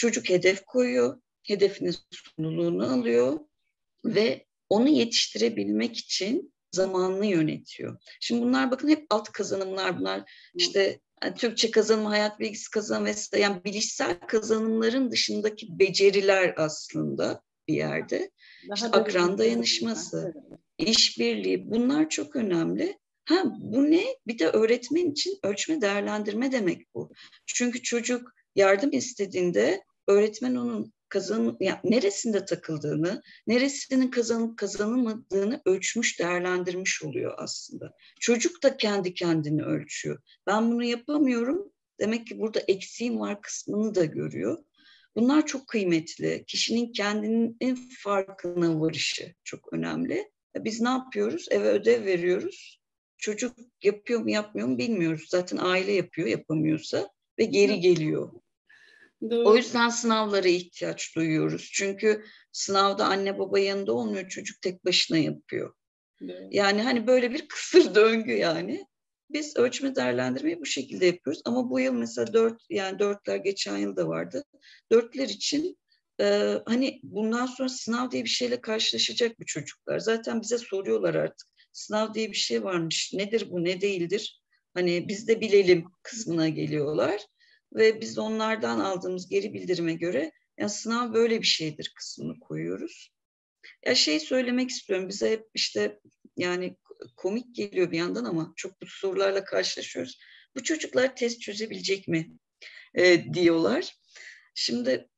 [0.00, 3.40] Çocuk hedef koyuyor, hedefinin sunuluğunu alıyor
[4.04, 7.96] ve onu yetiştirebilmek için zamanını yönetiyor.
[8.20, 13.42] Şimdi bunlar bakın hep alt kazanımlar bunlar işte yani Türkçe kazanım, hayat bilgisi kazanım vesaire
[13.42, 18.30] yani bilişsel kazanımların dışındaki beceriler aslında bir yerde.
[18.68, 20.34] Daha işte akran dayanışması,
[20.78, 22.98] işbirliği bunlar çok önemli.
[23.24, 24.04] Ha bu ne?
[24.26, 27.12] Bir de öğretmen için ölçme değerlendirme demek bu.
[27.46, 37.02] Çünkü çocuk yardım istediğinde öğretmen onun kazan yani neresinde takıldığını, neresinin kazanıp kazanılmadığını ölçmüş, değerlendirmiş
[37.02, 37.92] oluyor aslında.
[38.20, 40.18] Çocuk da kendi kendini ölçüyor.
[40.46, 41.72] Ben bunu yapamıyorum.
[42.00, 44.58] Demek ki burada eksiğim var kısmını da görüyor.
[45.16, 46.44] Bunlar çok kıymetli.
[46.46, 50.30] Kişinin kendinin farkına varışı çok önemli.
[50.56, 51.46] Biz ne yapıyoruz?
[51.50, 52.80] Eve ödev veriyoruz.
[53.18, 55.26] Çocuk yapıyor mu yapmıyor mu bilmiyoruz.
[55.28, 58.32] Zaten aile yapıyor yapamıyorsa ve geri geliyor.
[59.30, 59.48] Doğru.
[59.48, 61.70] O yüzden sınavlara ihtiyaç duyuyoruz.
[61.72, 64.28] Çünkü sınavda anne baba yanında olmuyor.
[64.28, 65.74] Çocuk tek başına yapıyor.
[66.22, 66.48] Doğru.
[66.50, 68.86] Yani hani böyle bir kısır döngü yani.
[69.30, 71.42] Biz ölçme değerlendirmeyi bu şekilde yapıyoruz.
[71.44, 74.44] Ama bu yıl mesela dört yani dörtler geçen yıl da vardı.
[74.92, 75.78] Dörtler için
[76.20, 79.98] e, hani bundan sonra sınav diye bir şeyle karşılaşacak bu çocuklar.
[79.98, 81.48] Zaten bize soruyorlar artık.
[81.72, 83.12] Sınav diye bir şey varmış.
[83.14, 84.42] Nedir bu ne değildir?
[84.74, 87.26] Hani biz de bilelim kısmına geliyorlar.
[87.74, 93.10] Ve biz onlardan aldığımız geri bildirime göre ya sınav böyle bir şeydir kısmını koyuyoruz.
[93.86, 95.08] Ya şey söylemek istiyorum.
[95.08, 96.00] Bize hep işte
[96.36, 96.76] yani
[97.16, 100.18] komik geliyor bir yandan ama çok bu sorularla karşılaşıyoruz.
[100.56, 102.30] Bu çocuklar test çözebilecek mi
[102.94, 103.94] e, diyorlar.
[104.54, 105.08] Şimdi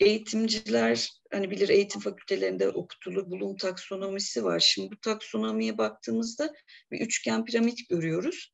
[0.00, 4.60] eğitimciler hani bilir eğitim fakültelerinde okutulur bulum taksonomisi var.
[4.60, 6.52] Şimdi bu taksonomiye baktığımızda
[6.90, 8.52] bir üçgen piramit görüyoruz.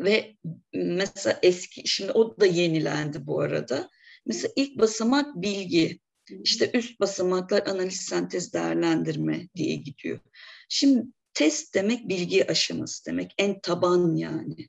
[0.00, 0.36] Ve
[0.72, 3.90] mesela eski şimdi o da yenilendi bu arada.
[4.26, 6.00] Mesela ilk basamak bilgi.
[6.42, 10.20] İşte üst basamaklar analiz, sentez, değerlendirme diye gidiyor.
[10.68, 13.34] Şimdi test demek bilgi aşaması demek.
[13.38, 14.68] En taban yani.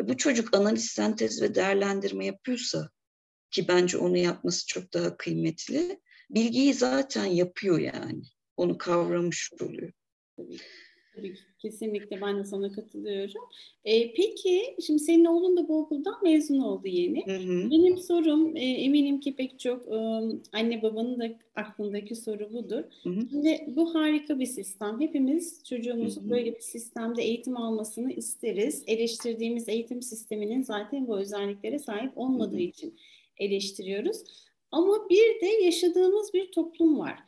[0.00, 2.90] E bu çocuk analiz, sentez ve değerlendirme yapıyorsa
[3.50, 6.00] ki bence onu yapması çok daha kıymetli.
[6.30, 8.22] Bilgiyi zaten yapıyor yani.
[8.56, 9.92] Onu kavramış oluyor.
[11.16, 11.34] Tabii.
[11.58, 13.42] Kesinlikle ben de sana katılıyorum.
[13.84, 17.26] Ee, peki şimdi senin oğlun da bu okuldan mezun oldu yeni.
[17.26, 17.70] Hı hı.
[17.70, 19.96] Benim sorum e, eminim ki pek çok e,
[20.52, 22.82] anne babanın da aklındaki soru budur.
[23.02, 23.20] Hı hı.
[23.30, 25.00] Şimdi bu harika bir sistem.
[25.00, 26.30] Hepimiz çocuğumuzun hı hı.
[26.30, 28.84] böyle bir sistemde eğitim almasını isteriz.
[28.86, 32.62] Eleştirdiğimiz eğitim sisteminin zaten bu özelliklere sahip olmadığı hı hı.
[32.62, 32.94] için
[33.38, 34.22] eleştiriyoruz.
[34.70, 37.18] Ama bir de yaşadığımız bir toplum var.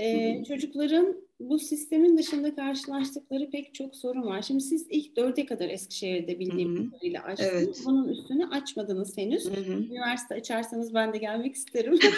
[0.00, 4.42] Ee, çocukların bu sistemin dışında karşılaştıkları pek çok sorun var.
[4.42, 7.52] Şimdi siz ilk dörde kadar Eskişehir'de bildiğim kadarıyla açtınız.
[7.52, 7.82] Evet.
[7.84, 9.44] Bunun üstüne açmadınız henüz.
[9.44, 9.72] Hı-hı.
[9.72, 11.98] Üniversite açarsanız ben de gelmek isterim.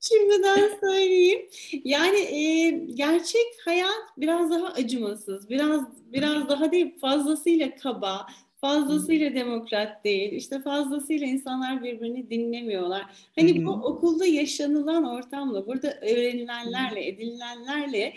[0.00, 1.48] Şimdiden söyleyeyim.
[1.84, 8.26] Yani e, gerçek hayat biraz daha acımasız, biraz biraz daha değil fazlasıyla kaba,
[8.60, 10.32] fazlasıyla demokrat değil.
[10.32, 13.02] İşte fazlasıyla insanlar birbirini dinlemiyorlar.
[13.38, 18.14] Hani bu okulda yaşanılan ortamla, burada öğrenilenlerle, edinilenlerle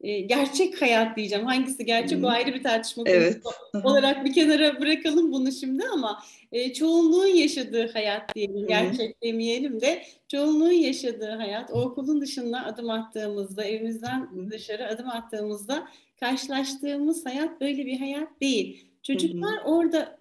[0.00, 1.46] e, gerçek hayat diyeceğim.
[1.46, 3.42] Hangisi gerçek o ayrı bir tartışma konusu evet.
[3.84, 6.22] olarak bir kenara bırakalım bunu şimdi ama
[6.52, 12.90] e, çoğunluğun yaşadığı hayat diyelim, gerçek demeyelim de çoğunluğun yaşadığı hayat, o okulun dışında adım
[12.90, 15.88] attığımızda, evimizden dışarı adım attığımızda
[16.20, 18.86] karşılaştığımız hayat böyle bir hayat değil.
[19.06, 19.64] Çocuklar Hı-hı.
[19.64, 20.18] orada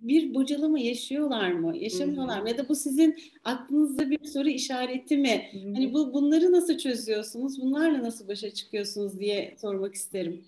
[0.00, 1.76] bir bocalama yaşıyorlar mı?
[1.76, 2.42] Yaşamıyorlar Hı-hı.
[2.42, 2.48] mı?
[2.48, 5.48] Ya da bu sizin aklınızda bir soru işareti mi?
[5.52, 5.74] Hı-hı.
[5.74, 7.60] Hani bu bunları nasıl çözüyorsunuz?
[7.60, 10.44] Bunlarla nasıl başa çıkıyorsunuz diye sormak isterim.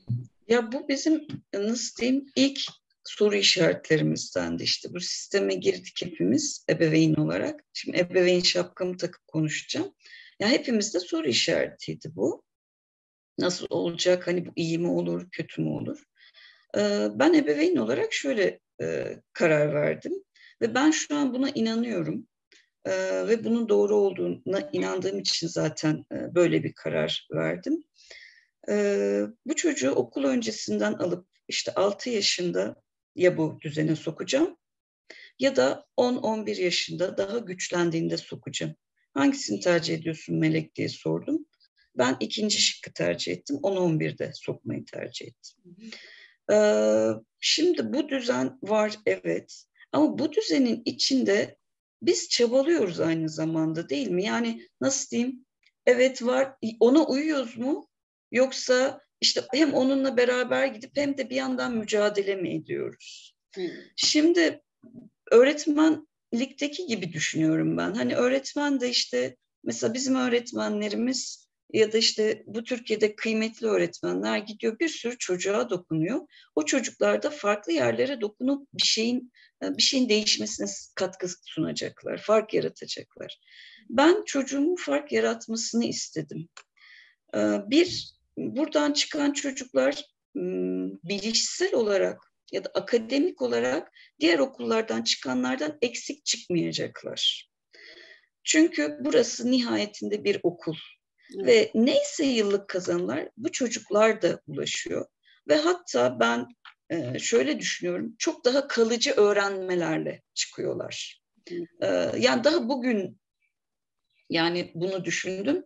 [0.48, 2.60] Ya bu bizim nasıl diyeyim ilk
[3.04, 4.94] soru işaretlerimizdendi işte.
[4.94, 7.64] Bu sisteme girdik hepimiz ebeveyn olarak.
[7.72, 9.94] Şimdi ebeveyn şapkamı takıp konuşacağım.
[10.40, 12.42] Ya hepimizde soru işaretiydi bu.
[13.38, 14.26] Nasıl olacak?
[14.26, 16.04] Hani bu iyi mi olur, kötü mü olur?
[17.14, 18.60] Ben ebeveyn olarak şöyle
[19.32, 20.12] karar verdim
[20.60, 22.28] ve ben şu an buna inanıyorum
[23.28, 27.82] ve bunun doğru olduğuna inandığım için zaten böyle bir karar verdim.
[29.46, 32.82] Bu çocuğu okul öncesinden alıp işte 6 yaşında
[33.16, 34.56] ya bu düzene sokacağım
[35.38, 38.74] ya da 10-11 yaşında daha güçlendiğinde sokacağım.
[39.14, 41.46] Hangisini tercih ediyorsun Melek diye sordum.
[41.98, 43.56] Ben ikinci şıkkı tercih ettim.
[43.56, 45.76] 10-11'de sokmayı tercih ettim.
[47.40, 51.56] Şimdi bu düzen var evet ama bu düzenin içinde
[52.02, 54.24] biz çabalıyoruz aynı zamanda değil mi?
[54.24, 55.44] Yani nasıl diyeyim?
[55.86, 57.88] Evet var ona uyuyoruz mu?
[58.32, 63.36] Yoksa işte hem onunla beraber gidip hem de bir yandan mücadele mi ediyoruz?
[63.54, 63.64] Hmm.
[63.96, 64.62] Şimdi
[65.30, 67.94] öğretmenlikteki gibi düşünüyorum ben.
[67.94, 71.41] Hani öğretmen de işte mesela bizim öğretmenlerimiz
[71.72, 76.20] ya da işte bu Türkiye'de kıymetli öğretmenler gidiyor bir sürü çocuğa dokunuyor.
[76.54, 79.32] O çocuklar da farklı yerlere dokunup bir şeyin
[79.64, 83.40] e, bir şeyin değişmesine katkı sunacaklar, fark yaratacaklar.
[83.90, 86.48] Ben çocuğumun fark yaratmasını istedim.
[87.34, 90.04] E, bir, buradan çıkan çocuklar
[91.04, 97.50] bilişsel olarak ya da akademik olarak diğer okullardan çıkanlardan eksik çıkmayacaklar.
[98.44, 100.76] Çünkü burası nihayetinde bir okul.
[101.36, 105.06] Ve neyse yıllık kazanımlar bu çocuklar da ulaşıyor.
[105.48, 106.46] Ve hatta ben
[106.90, 111.22] e, şöyle düşünüyorum, çok daha kalıcı öğrenmelerle çıkıyorlar.
[111.82, 111.86] E,
[112.18, 113.20] yani daha bugün
[114.30, 115.64] yani bunu düşündüm.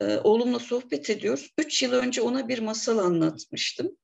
[0.00, 1.50] E, oğlumla sohbet ediyoruz.
[1.58, 3.96] Üç yıl önce ona bir masal anlatmıştım.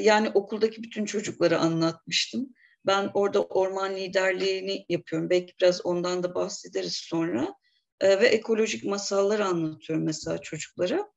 [0.00, 2.54] Yani okuldaki bütün çocuklara anlatmıştım.
[2.86, 5.30] Ben orada orman liderliğini yapıyorum.
[5.30, 7.54] Belki biraz ondan da bahsederiz sonra
[8.00, 11.10] e, ve ekolojik masallar anlatıyorum mesela çocuklara.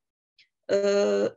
[0.70, 0.78] E,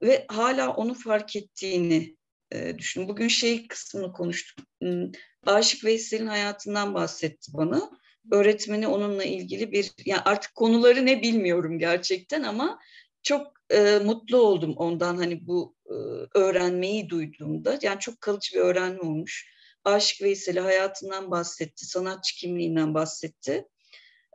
[0.02, 2.16] ve hala onu fark ettiğini
[2.52, 3.08] e, düşün.
[3.08, 4.66] Bugün şey kısmını konuştuk.
[4.82, 5.10] Hmm,
[5.46, 7.90] Aşık Veysel'in hayatından bahsetti bana.
[8.32, 12.78] Öğretmeni onunla ilgili bir, yani artık konuları ne bilmiyorum gerçekten ama
[13.22, 15.94] çok e, mutlu oldum ondan hani bu e,
[16.38, 17.78] öğrenmeyi duyduğumda.
[17.82, 19.54] Yani çok kalıcı bir öğrenme olmuş.
[19.84, 23.68] Aşık Veysel'i hayatından bahsetti, sanatçı kimliğinden bahsetti.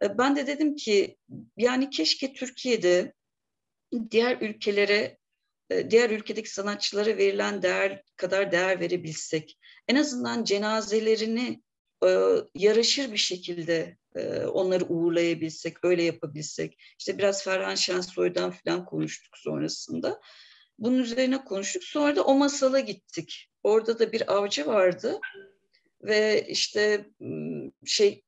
[0.03, 1.17] E, ben de dedim ki
[1.57, 3.13] yani keşke Türkiye'de
[4.11, 5.17] diğer ülkelere,
[5.69, 9.59] e, diğer ülkedeki sanatçılara verilen değer kadar değer verebilsek.
[9.87, 11.61] En azından cenazelerini
[12.05, 12.09] e,
[12.55, 13.99] yaraşır bir şekilde
[14.53, 16.77] onları uğurlayabilsek, öyle yapabilsek.
[16.99, 20.21] İşte biraz Ferhan Şensoy'dan falan konuştuk sonrasında.
[20.79, 21.83] Bunun üzerine konuştuk.
[21.83, 23.49] Sonra da o masala gittik.
[23.63, 25.19] Orada da bir avcı vardı.
[26.03, 27.05] Ve işte
[27.85, 28.23] şey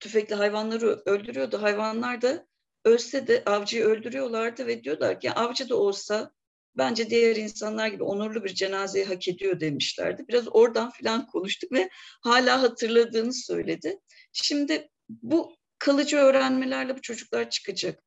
[0.00, 1.62] tüfekli hayvanları öldürüyordu.
[1.62, 2.46] Hayvanlar da
[2.84, 6.32] ölse de avcıyı öldürüyorlardı ve diyorlar ki avcı da olsa
[6.76, 10.24] bence diğer insanlar gibi onurlu bir cenazeyi hak ediyor demişlerdi.
[10.28, 11.90] Biraz oradan filan konuştuk ve
[12.22, 13.98] hala hatırladığını söyledi.
[14.32, 18.02] Şimdi bu kalıcı öğrenmelerle bu çocuklar çıkacak.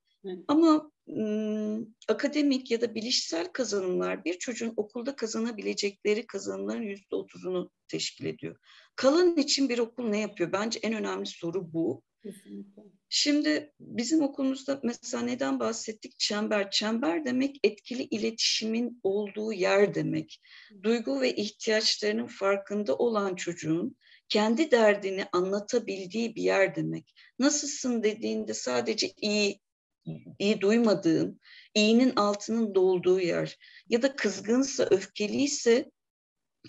[0.48, 0.91] Ama
[2.08, 8.56] akademik ya da bilişsel kazanımlar bir çocuğun okulda kazanabilecekleri kazanımların yüzde otuzunu teşkil ediyor.
[8.96, 10.52] Kalan için bir okul ne yapıyor?
[10.52, 12.04] Bence en önemli soru bu.
[12.24, 12.82] Kesinlikle.
[13.10, 16.20] Şimdi bizim okulumuzda mesela neden bahsettik?
[16.20, 16.72] Çember.
[16.72, 20.42] Çember demek etkili iletişimin olduğu yer demek.
[20.84, 23.96] Duygu ve ihtiyaçlarının farkında olan çocuğun
[24.30, 27.14] kendi derdini anlatabildiği bir yer demek.
[27.40, 29.60] Nasılsın dediğinde sadece iyi
[30.40, 31.40] iyi duymadığın,
[31.76, 33.58] iyinin altının dolduğu yer
[33.90, 35.92] ya da kızgınsa, öfkeliyse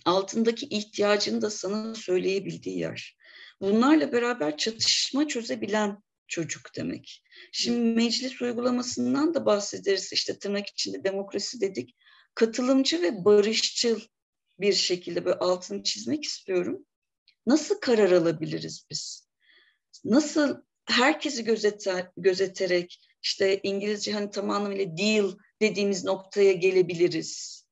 [0.04, 3.16] altındaki ihtiyacını da sana söyleyebildiği yer.
[3.60, 7.22] Bunlarla beraber çatışma çözebilen çocuk demek.
[7.52, 10.12] Şimdi meclis uygulamasından da bahsederiz.
[10.12, 11.96] İşte tırnak içinde demokrasi dedik.
[12.34, 14.00] Katılımcı ve barışçıl
[14.60, 16.86] bir şekilde böyle altını çizmek istiyorum.
[17.46, 19.28] Nasıl karar alabiliriz biz?
[20.04, 27.62] Nasıl herkesi gözeter, gözeterek işte İngilizce hani tamamıyla deal dediğimiz noktaya gelebiliriz.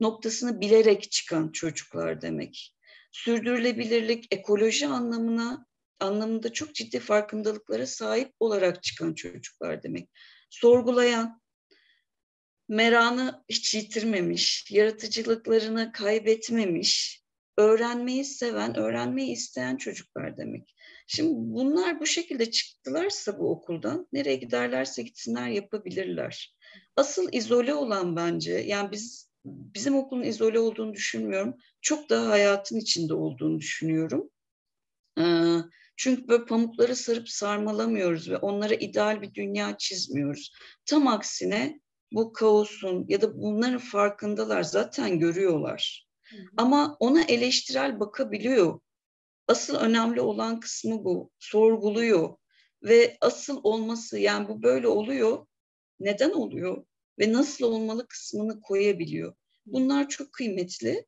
[0.00, 2.74] Noktasını bilerek çıkan çocuklar demek.
[3.12, 5.66] Sürdürülebilirlik, ekoloji anlamına
[6.00, 10.10] anlamında çok ciddi farkındalıklara sahip olarak çıkan çocuklar demek.
[10.50, 11.40] Sorgulayan,
[12.68, 17.22] meranı hiç yitirmemiş, yaratıcılıklarını kaybetmemiş,
[17.58, 20.74] öğrenmeyi seven, öğrenmeyi isteyen çocuklar demek.
[21.06, 26.56] Şimdi bunlar bu şekilde çıktılarsa bu okuldan nereye giderlerse gitsinler yapabilirler.
[26.96, 31.54] Asıl izole olan bence yani biz bizim okulun izole olduğunu düşünmüyorum.
[31.80, 34.30] Çok daha hayatın içinde olduğunu düşünüyorum.
[35.18, 35.56] Ee,
[35.96, 40.52] çünkü böyle pamukları sarıp sarmalamıyoruz ve onlara ideal bir dünya çizmiyoruz.
[40.86, 41.80] Tam aksine
[42.12, 46.08] bu kaosun ya da bunların farkındalar zaten görüyorlar.
[46.30, 46.40] Hı hı.
[46.56, 48.80] Ama ona eleştirel bakabiliyor.
[49.48, 51.30] Asıl önemli olan kısmı bu.
[51.38, 52.36] Sorguluyor
[52.82, 55.46] ve asıl olması yani bu böyle oluyor.
[56.00, 56.84] Neden oluyor
[57.18, 59.34] ve nasıl olmalı kısmını koyabiliyor.
[59.66, 61.06] Bunlar çok kıymetli.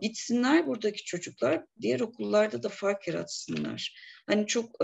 [0.00, 3.94] Gitsinler buradaki çocuklar, diğer okullarda da fark yaratsınlar.
[4.26, 4.80] Hani çok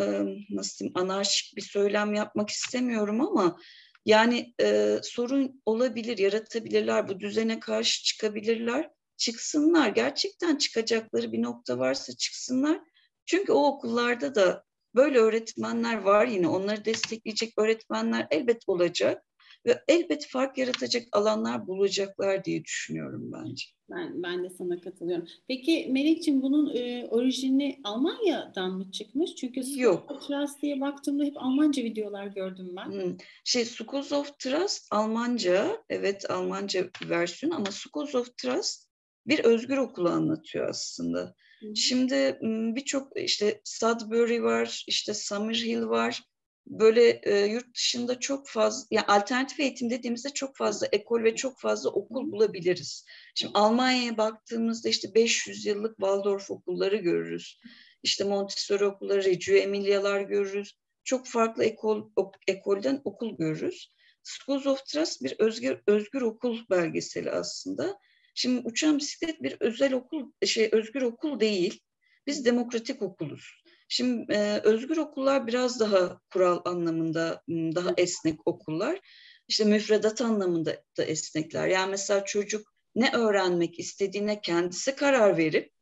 [0.51, 3.59] nasıl diyeyim anarşik bir söylem yapmak istemiyorum ama
[4.07, 8.91] yani e, sorun olabilir, yaratabilirler, bu düzene karşı çıkabilirler.
[9.17, 12.81] Çıksınlar, gerçekten çıkacakları bir nokta varsa çıksınlar.
[13.27, 14.65] Çünkü o okullarda da
[14.95, 19.25] böyle öğretmenler var yine, onları destekleyecek öğretmenler elbet olacak
[19.67, 23.65] ve elbet fark yaratacak alanlar bulacaklar diye düşünüyorum bence.
[23.91, 25.29] Ben, ben de sana katılıyorum.
[25.49, 29.35] Peki Melek'ciğim bunun e, orijini Almanya'dan mı çıkmış?
[29.35, 30.11] Çünkü Yok.
[30.11, 32.85] of Trust diye baktığımda hep Almanca videolar gördüm ben.
[32.85, 33.17] Hmm.
[33.45, 38.89] Şey Schools of Trust Almanca, evet Almanca versiyon ama Schools of Trust
[39.27, 41.35] bir özgür okulu anlatıyor aslında.
[41.77, 42.39] Şimdi
[42.77, 46.23] birçok işte Sudbury var, işte Summerhill var
[46.67, 51.61] böyle e, yurt dışında çok fazla yani alternatif eğitim dediğimizde çok fazla ekol ve çok
[51.61, 53.05] fazla okul bulabiliriz.
[53.35, 57.61] Şimdi Almanya'ya baktığımızda işte 500 yıllık Waldorf okulları görürüz.
[58.03, 60.73] İşte Montessori okulları, Reggio Emilia'lar görürüz.
[61.05, 63.95] Çok farklı ekol ok, ekolden okul görürüz.
[64.23, 67.99] Schools of Trust bir özgür, özgür okul belgeseli aslında.
[68.35, 71.81] Şimdi uçan bisiklet bir özel okul, şey özgür okul değil.
[72.27, 73.65] Biz demokratik okuluz.
[73.89, 79.01] Şimdi e, özgür okullar biraz daha kural anlamında daha esnek okullar.
[79.49, 81.69] İşte müfredat anlamında da esnekler.
[81.69, 85.73] Yani mesela çocuk ne öğrenmek istediğine kendisi karar verip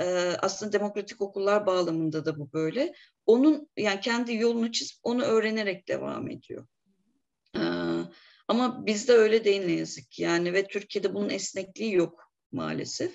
[0.00, 0.04] e,
[0.38, 2.94] aslında demokratik okullar bağlamında da bu böyle.
[3.26, 6.66] Onun yani kendi yolunu çizip onu öğrenerek devam ediyor.
[7.56, 7.62] E,
[8.52, 10.22] ama bizde öyle değil ne yazık ki.
[10.22, 13.12] Yani ve Türkiye'de bunun esnekliği yok maalesef.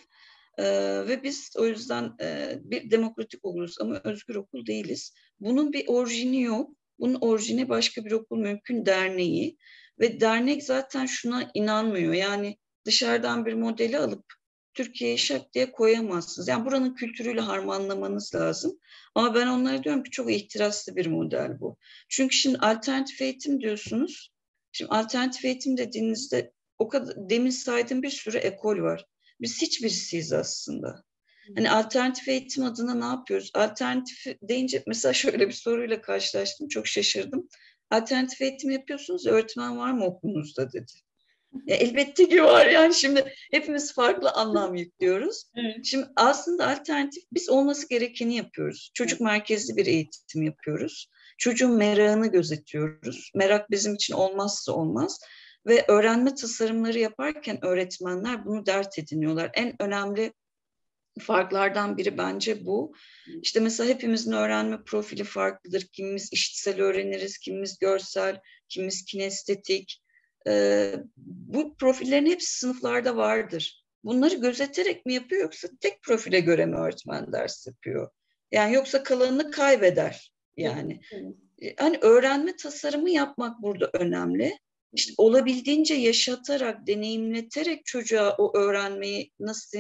[0.58, 0.64] E,
[1.08, 5.14] ve biz o yüzden e, bir demokratik okuluz ama özgür okul değiliz.
[5.40, 6.72] Bunun bir orijini yok.
[7.00, 9.58] Bunun orijini başka bir okul mümkün derneği
[10.00, 12.14] ve dernek zaten şuna inanmıyor.
[12.14, 14.26] Yani dışarıdan bir modeli alıp
[14.74, 16.48] Türkiye'ye şak diye koyamazsınız.
[16.48, 18.80] Yani buranın kültürüyle harmanlamanız lazım.
[19.16, 21.78] Ama ben onlara diyorum ki çok ihtiraslı bir model bu.
[22.10, 24.37] Çünkü şimdi alternatif eğitim diyorsunuz.
[24.78, 29.06] Şimdi alternatif eğitim dediğinizde o kadar demin saydığım bir sürü ekol var.
[29.42, 31.04] Biz hiçbirisiyiz aslında.
[31.56, 33.52] Hani alternatif eğitim adına ne yapıyoruz?
[33.54, 36.68] Alternatif deyince mesela şöyle bir soruyla karşılaştım.
[36.68, 37.50] Çok şaşırdım.
[37.92, 40.92] Alternatif eğitim yapıyorsunuz öğretmen var mı okulunuzda dedi.
[41.66, 45.44] Ya elbette ki var yani şimdi hepimiz farklı anlam yüklüyoruz.
[45.56, 45.86] Evet.
[45.86, 48.92] Şimdi aslında alternatif biz olması gerekeni yapıyoruz.
[48.94, 51.10] Çocuk merkezli bir eğitim yapıyoruz.
[51.38, 53.32] Çocuğun merakını gözetiyoruz.
[53.36, 55.20] Merak bizim için olmazsa olmaz.
[55.68, 59.52] Ve öğrenme tasarımları yaparken öğretmenler bunu dert ediniyorlar.
[59.54, 60.34] En önemli
[61.20, 62.94] farklardan biri bence bu.
[63.42, 65.82] İşte mesela hepimizin öğrenme profili farklıdır.
[65.82, 70.04] Kimimiz işitsel öğreniriz, kimimiz görsel, kimimiz kinestetik.
[70.48, 73.84] Ee, bu profillerin hepsi sınıflarda vardır.
[74.04, 78.10] Bunları gözeterek mi yapıyor yoksa tek profile göre mi öğretmen ders yapıyor?
[78.52, 81.00] Yani yoksa kalanını kaybeder yani.
[81.12, 81.36] Evet.
[81.80, 84.60] Hani öğrenme tasarımı yapmak burada önemli.
[84.94, 89.78] İşte olabildiğince yaşatarak, deneyimleterek çocuğa o öğrenmeyi nasıl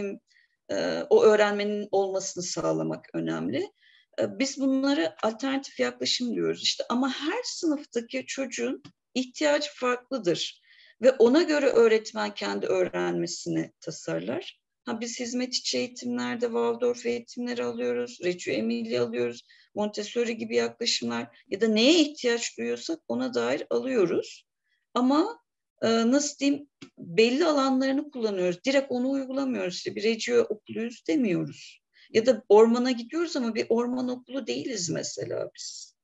[0.71, 3.71] e, o öğrenmenin olmasını sağlamak önemli.
[4.19, 10.61] E, Biz bunlara alternatif yaklaşım diyoruz işte ama her sınıftaki çocuğun ihtiyacı farklıdır
[11.01, 14.59] ve ona göre öğretmen kendi öğrenmesini tasarlar.
[14.86, 19.43] Ha, biz hizmet içi eğitimlerde Waldorf eğitimleri alıyoruz, Reggio Emilia alıyoruz,
[19.78, 24.47] Montessori gibi yaklaşımlar ya da neye ihtiyaç duyuyorsak ona dair alıyoruz.
[24.93, 25.39] Ama
[25.82, 28.63] e, nasıl diyeyim belli alanlarını kullanıyoruz.
[28.63, 29.75] Direkt onu uygulamıyoruz.
[29.75, 31.82] İşte bir Reggio okuluyuz demiyoruz.
[32.13, 35.96] Ya da ormana gidiyoruz ama bir orman okulu değiliz mesela biz.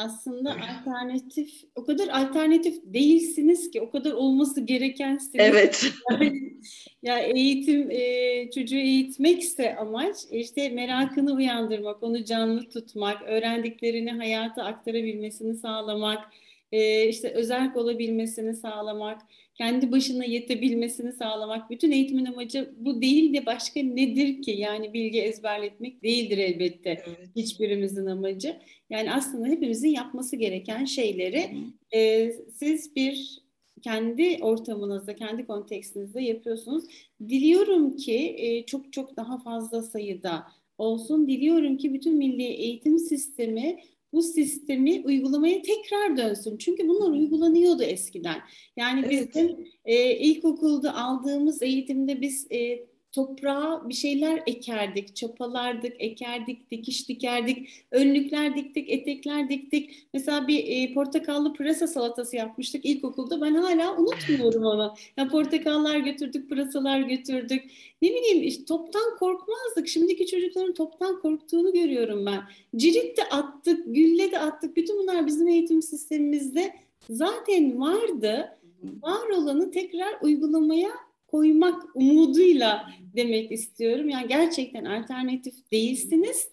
[0.00, 5.44] Aslında alternatif, o kadar alternatif değilsiniz ki, o kadar olması gerekensiniz.
[5.44, 5.92] Evet.
[6.10, 6.52] Yani,
[7.02, 15.54] ya eğitim, e, çocuğu eğitmekse amaç, işte merakını uyandırmak, onu canlı tutmak, öğrendiklerini hayata aktarabilmesini
[15.54, 16.30] sağlamak,
[16.72, 19.22] e, işte özerk olabilmesini sağlamak,
[19.54, 21.70] kendi başına yetebilmesini sağlamak.
[21.70, 24.50] Bütün eğitimin amacı bu değil de başka nedir ki?
[24.50, 27.28] Yani bilgi ezberletmek değildir elbette evet.
[27.36, 28.56] hiçbirimizin amacı.
[28.90, 31.50] Yani aslında hepimizin yapması gereken şeyleri
[31.94, 33.42] e, siz bir
[33.82, 36.84] kendi ortamınızda, kendi kontekstinizde yapıyorsunuz.
[37.28, 40.46] Diliyorum ki e, çok çok daha fazla sayıda
[40.78, 41.28] olsun.
[41.28, 43.80] Diliyorum ki bütün milli eğitim sistemi
[44.12, 46.58] bu sistemi uygulamaya tekrar dönsün.
[46.58, 48.40] Çünkü bunlar uygulanıyordu eskiden.
[48.76, 49.34] Yani Evet.
[49.34, 57.84] bizim e, ilkokulda aldığımız eğitimde biz e, toprağa bir şeyler ekerdik, çapalardık, ekerdik, dikiş dikerdik,
[57.90, 60.06] önlükler diktik, etekler diktik.
[60.14, 63.40] Mesela bir e, portakallı pırasa salatası yapmıştık ilkokulda.
[63.40, 64.94] Ben hala unutmuyorum onu.
[65.16, 67.70] Ya portakallar götürdük, pırasalar götürdük.
[68.02, 69.88] Ne bileyim işte toptan korkmazdık.
[69.88, 72.40] Şimdiki çocukların toptan korktuğunu görüyorum ben.
[72.76, 74.76] Cirit de attık, gülle de attık.
[74.76, 76.74] Bütün bunlar bizim eğitim sistemimizde
[77.10, 78.56] zaten vardı.
[79.02, 80.90] Var olanı tekrar uygulamaya
[81.30, 84.08] koymak umuduyla demek istiyorum.
[84.08, 86.48] Yani gerçekten alternatif değilsiniz.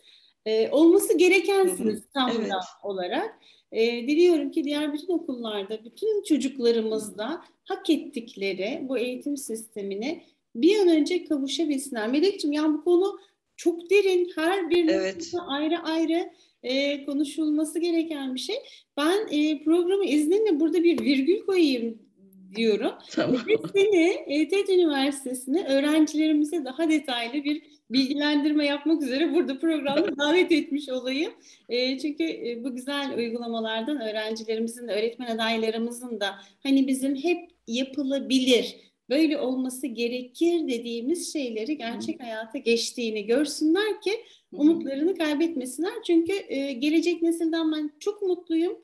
[0.46, 2.52] Ee, olması gerekensiniz tam Evet.
[2.84, 3.40] olarak.
[3.72, 10.24] Ee, diliyorum ki diğer bütün okullarda, bütün çocuklarımızda hak ettikleri bu eğitim sistemine
[10.56, 12.08] bir an önce kavuşabilsinler.
[12.08, 13.20] Melekciğim yani bu konu
[13.56, 14.32] çok derin.
[14.36, 15.32] Her bir Evet.
[15.48, 16.30] ayrı ayrı
[16.64, 18.56] e, konuşulması gereken bir şey.
[18.98, 22.07] Ben e, programı izninle burada bir virgül koyayım
[22.56, 22.92] diyorum.
[23.12, 23.42] Tamam.
[23.48, 30.52] Ve seni e, TED Üniversitesi'ne öğrencilerimize daha detaylı bir bilgilendirme yapmak üzere burada programda davet
[30.52, 31.34] etmiş olayım.
[31.70, 38.76] E, çünkü e, bu güzel uygulamalardan öğrencilerimizin, öğretmen adaylarımızın da hani bizim hep yapılabilir,
[39.10, 44.12] böyle olması gerekir dediğimiz şeyleri gerçek hayata geçtiğini görsünler ki
[44.52, 45.94] umutlarını kaybetmesinler.
[46.08, 48.78] Çünkü e, gelecek nesilden ben çok mutluyum.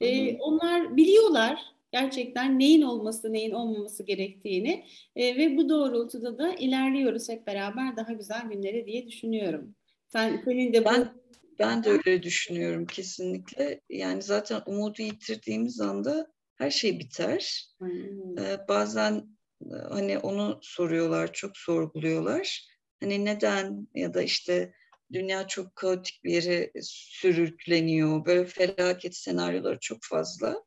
[0.00, 4.84] E, onlar biliyorlar gerçekten neyin olması, neyin olmaması gerektiğini
[5.16, 9.74] E, ve bu doğrultuda da ilerliyoruz hep beraber daha güzel günlere diye düşünüyorum.
[10.08, 11.20] Sen senin de bu Ben
[11.58, 13.80] ben de öyle düşünüyorum kesinlikle.
[13.88, 17.66] Yani zaten umudu yitirdiğimiz anda her şey biter.
[17.80, 18.36] Aynen.
[18.36, 19.14] Ee, bazen
[19.62, 22.66] e, hani onu soruyorlar, çok sorguluyorlar.
[23.00, 24.74] Hani neden ya da işte
[25.12, 28.24] dünya çok kaotik bir yere sürükleniyor.
[28.24, 30.64] Böyle felaket senaryoları çok fazla.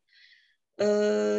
[0.80, 0.86] Ee,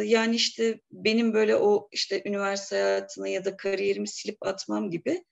[0.05, 5.23] yani işte benim böyle o işte üniversite hayatını ya da kariyerimi silip atmam gibi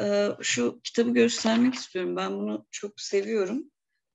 [0.00, 2.16] e, şu kitabı göstermek istiyorum.
[2.16, 3.70] Ben bunu çok seviyorum.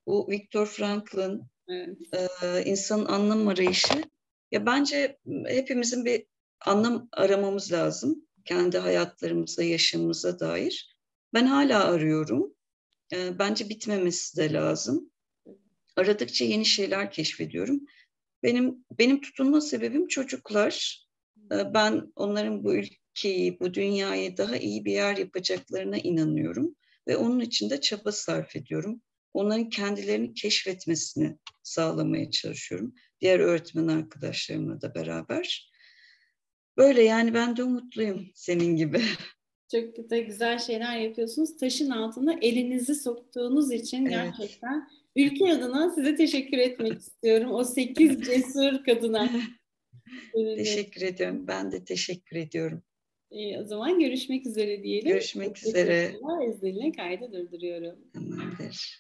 [0.08, 1.98] Bu Viktor Frankl'ın Evet.
[2.44, 4.04] e, insanın anlam arayışı.
[4.52, 6.26] Ya bence hepimizin bir
[6.66, 8.26] anlam aramamız lazım.
[8.46, 10.98] Kendi hayatlarımıza, yaşamımıza dair.
[11.34, 12.54] Ben hala arıyorum.
[13.14, 15.12] E, bence bitmemesi de lazım.
[15.96, 17.82] Aradıkça yeni şeyler keşfediyorum.
[18.44, 21.06] Benim benim tutunma sebebim çocuklar.
[21.52, 26.76] E, ben onların bu ülkeyi, bu dünyayı daha iyi bir yer yapacaklarına inanıyorum
[27.08, 29.02] ve onun için de çaba sarf ediyorum.
[29.34, 32.94] Onların kendilerini keşfetmesini sağlamaya çalışıyorum.
[33.22, 35.74] Diğer öğretmen arkadaşlarımla da beraber.
[36.78, 39.02] Böyle yani ben de umutluyum senin gibi.
[39.72, 41.58] Çok da güzel şeyler yapıyorsunuz.
[41.58, 44.12] Taşın altına elinizi soktuğunuz için Evet.
[44.12, 47.52] gerçekten ülke adına size teşekkür etmek istiyorum.
[47.52, 49.30] O sekiz cesur kadına.
[50.58, 51.48] Teşekkür ediyorum.
[51.48, 52.84] Ben de teşekkür ediyorum.
[53.32, 55.08] İyi, o zaman görüşmek üzere diyelim.
[55.08, 56.16] Görüşmek üzere.
[56.50, 57.96] İzninle kaydı durduruyorum.
[58.14, 59.00] Tamamdır.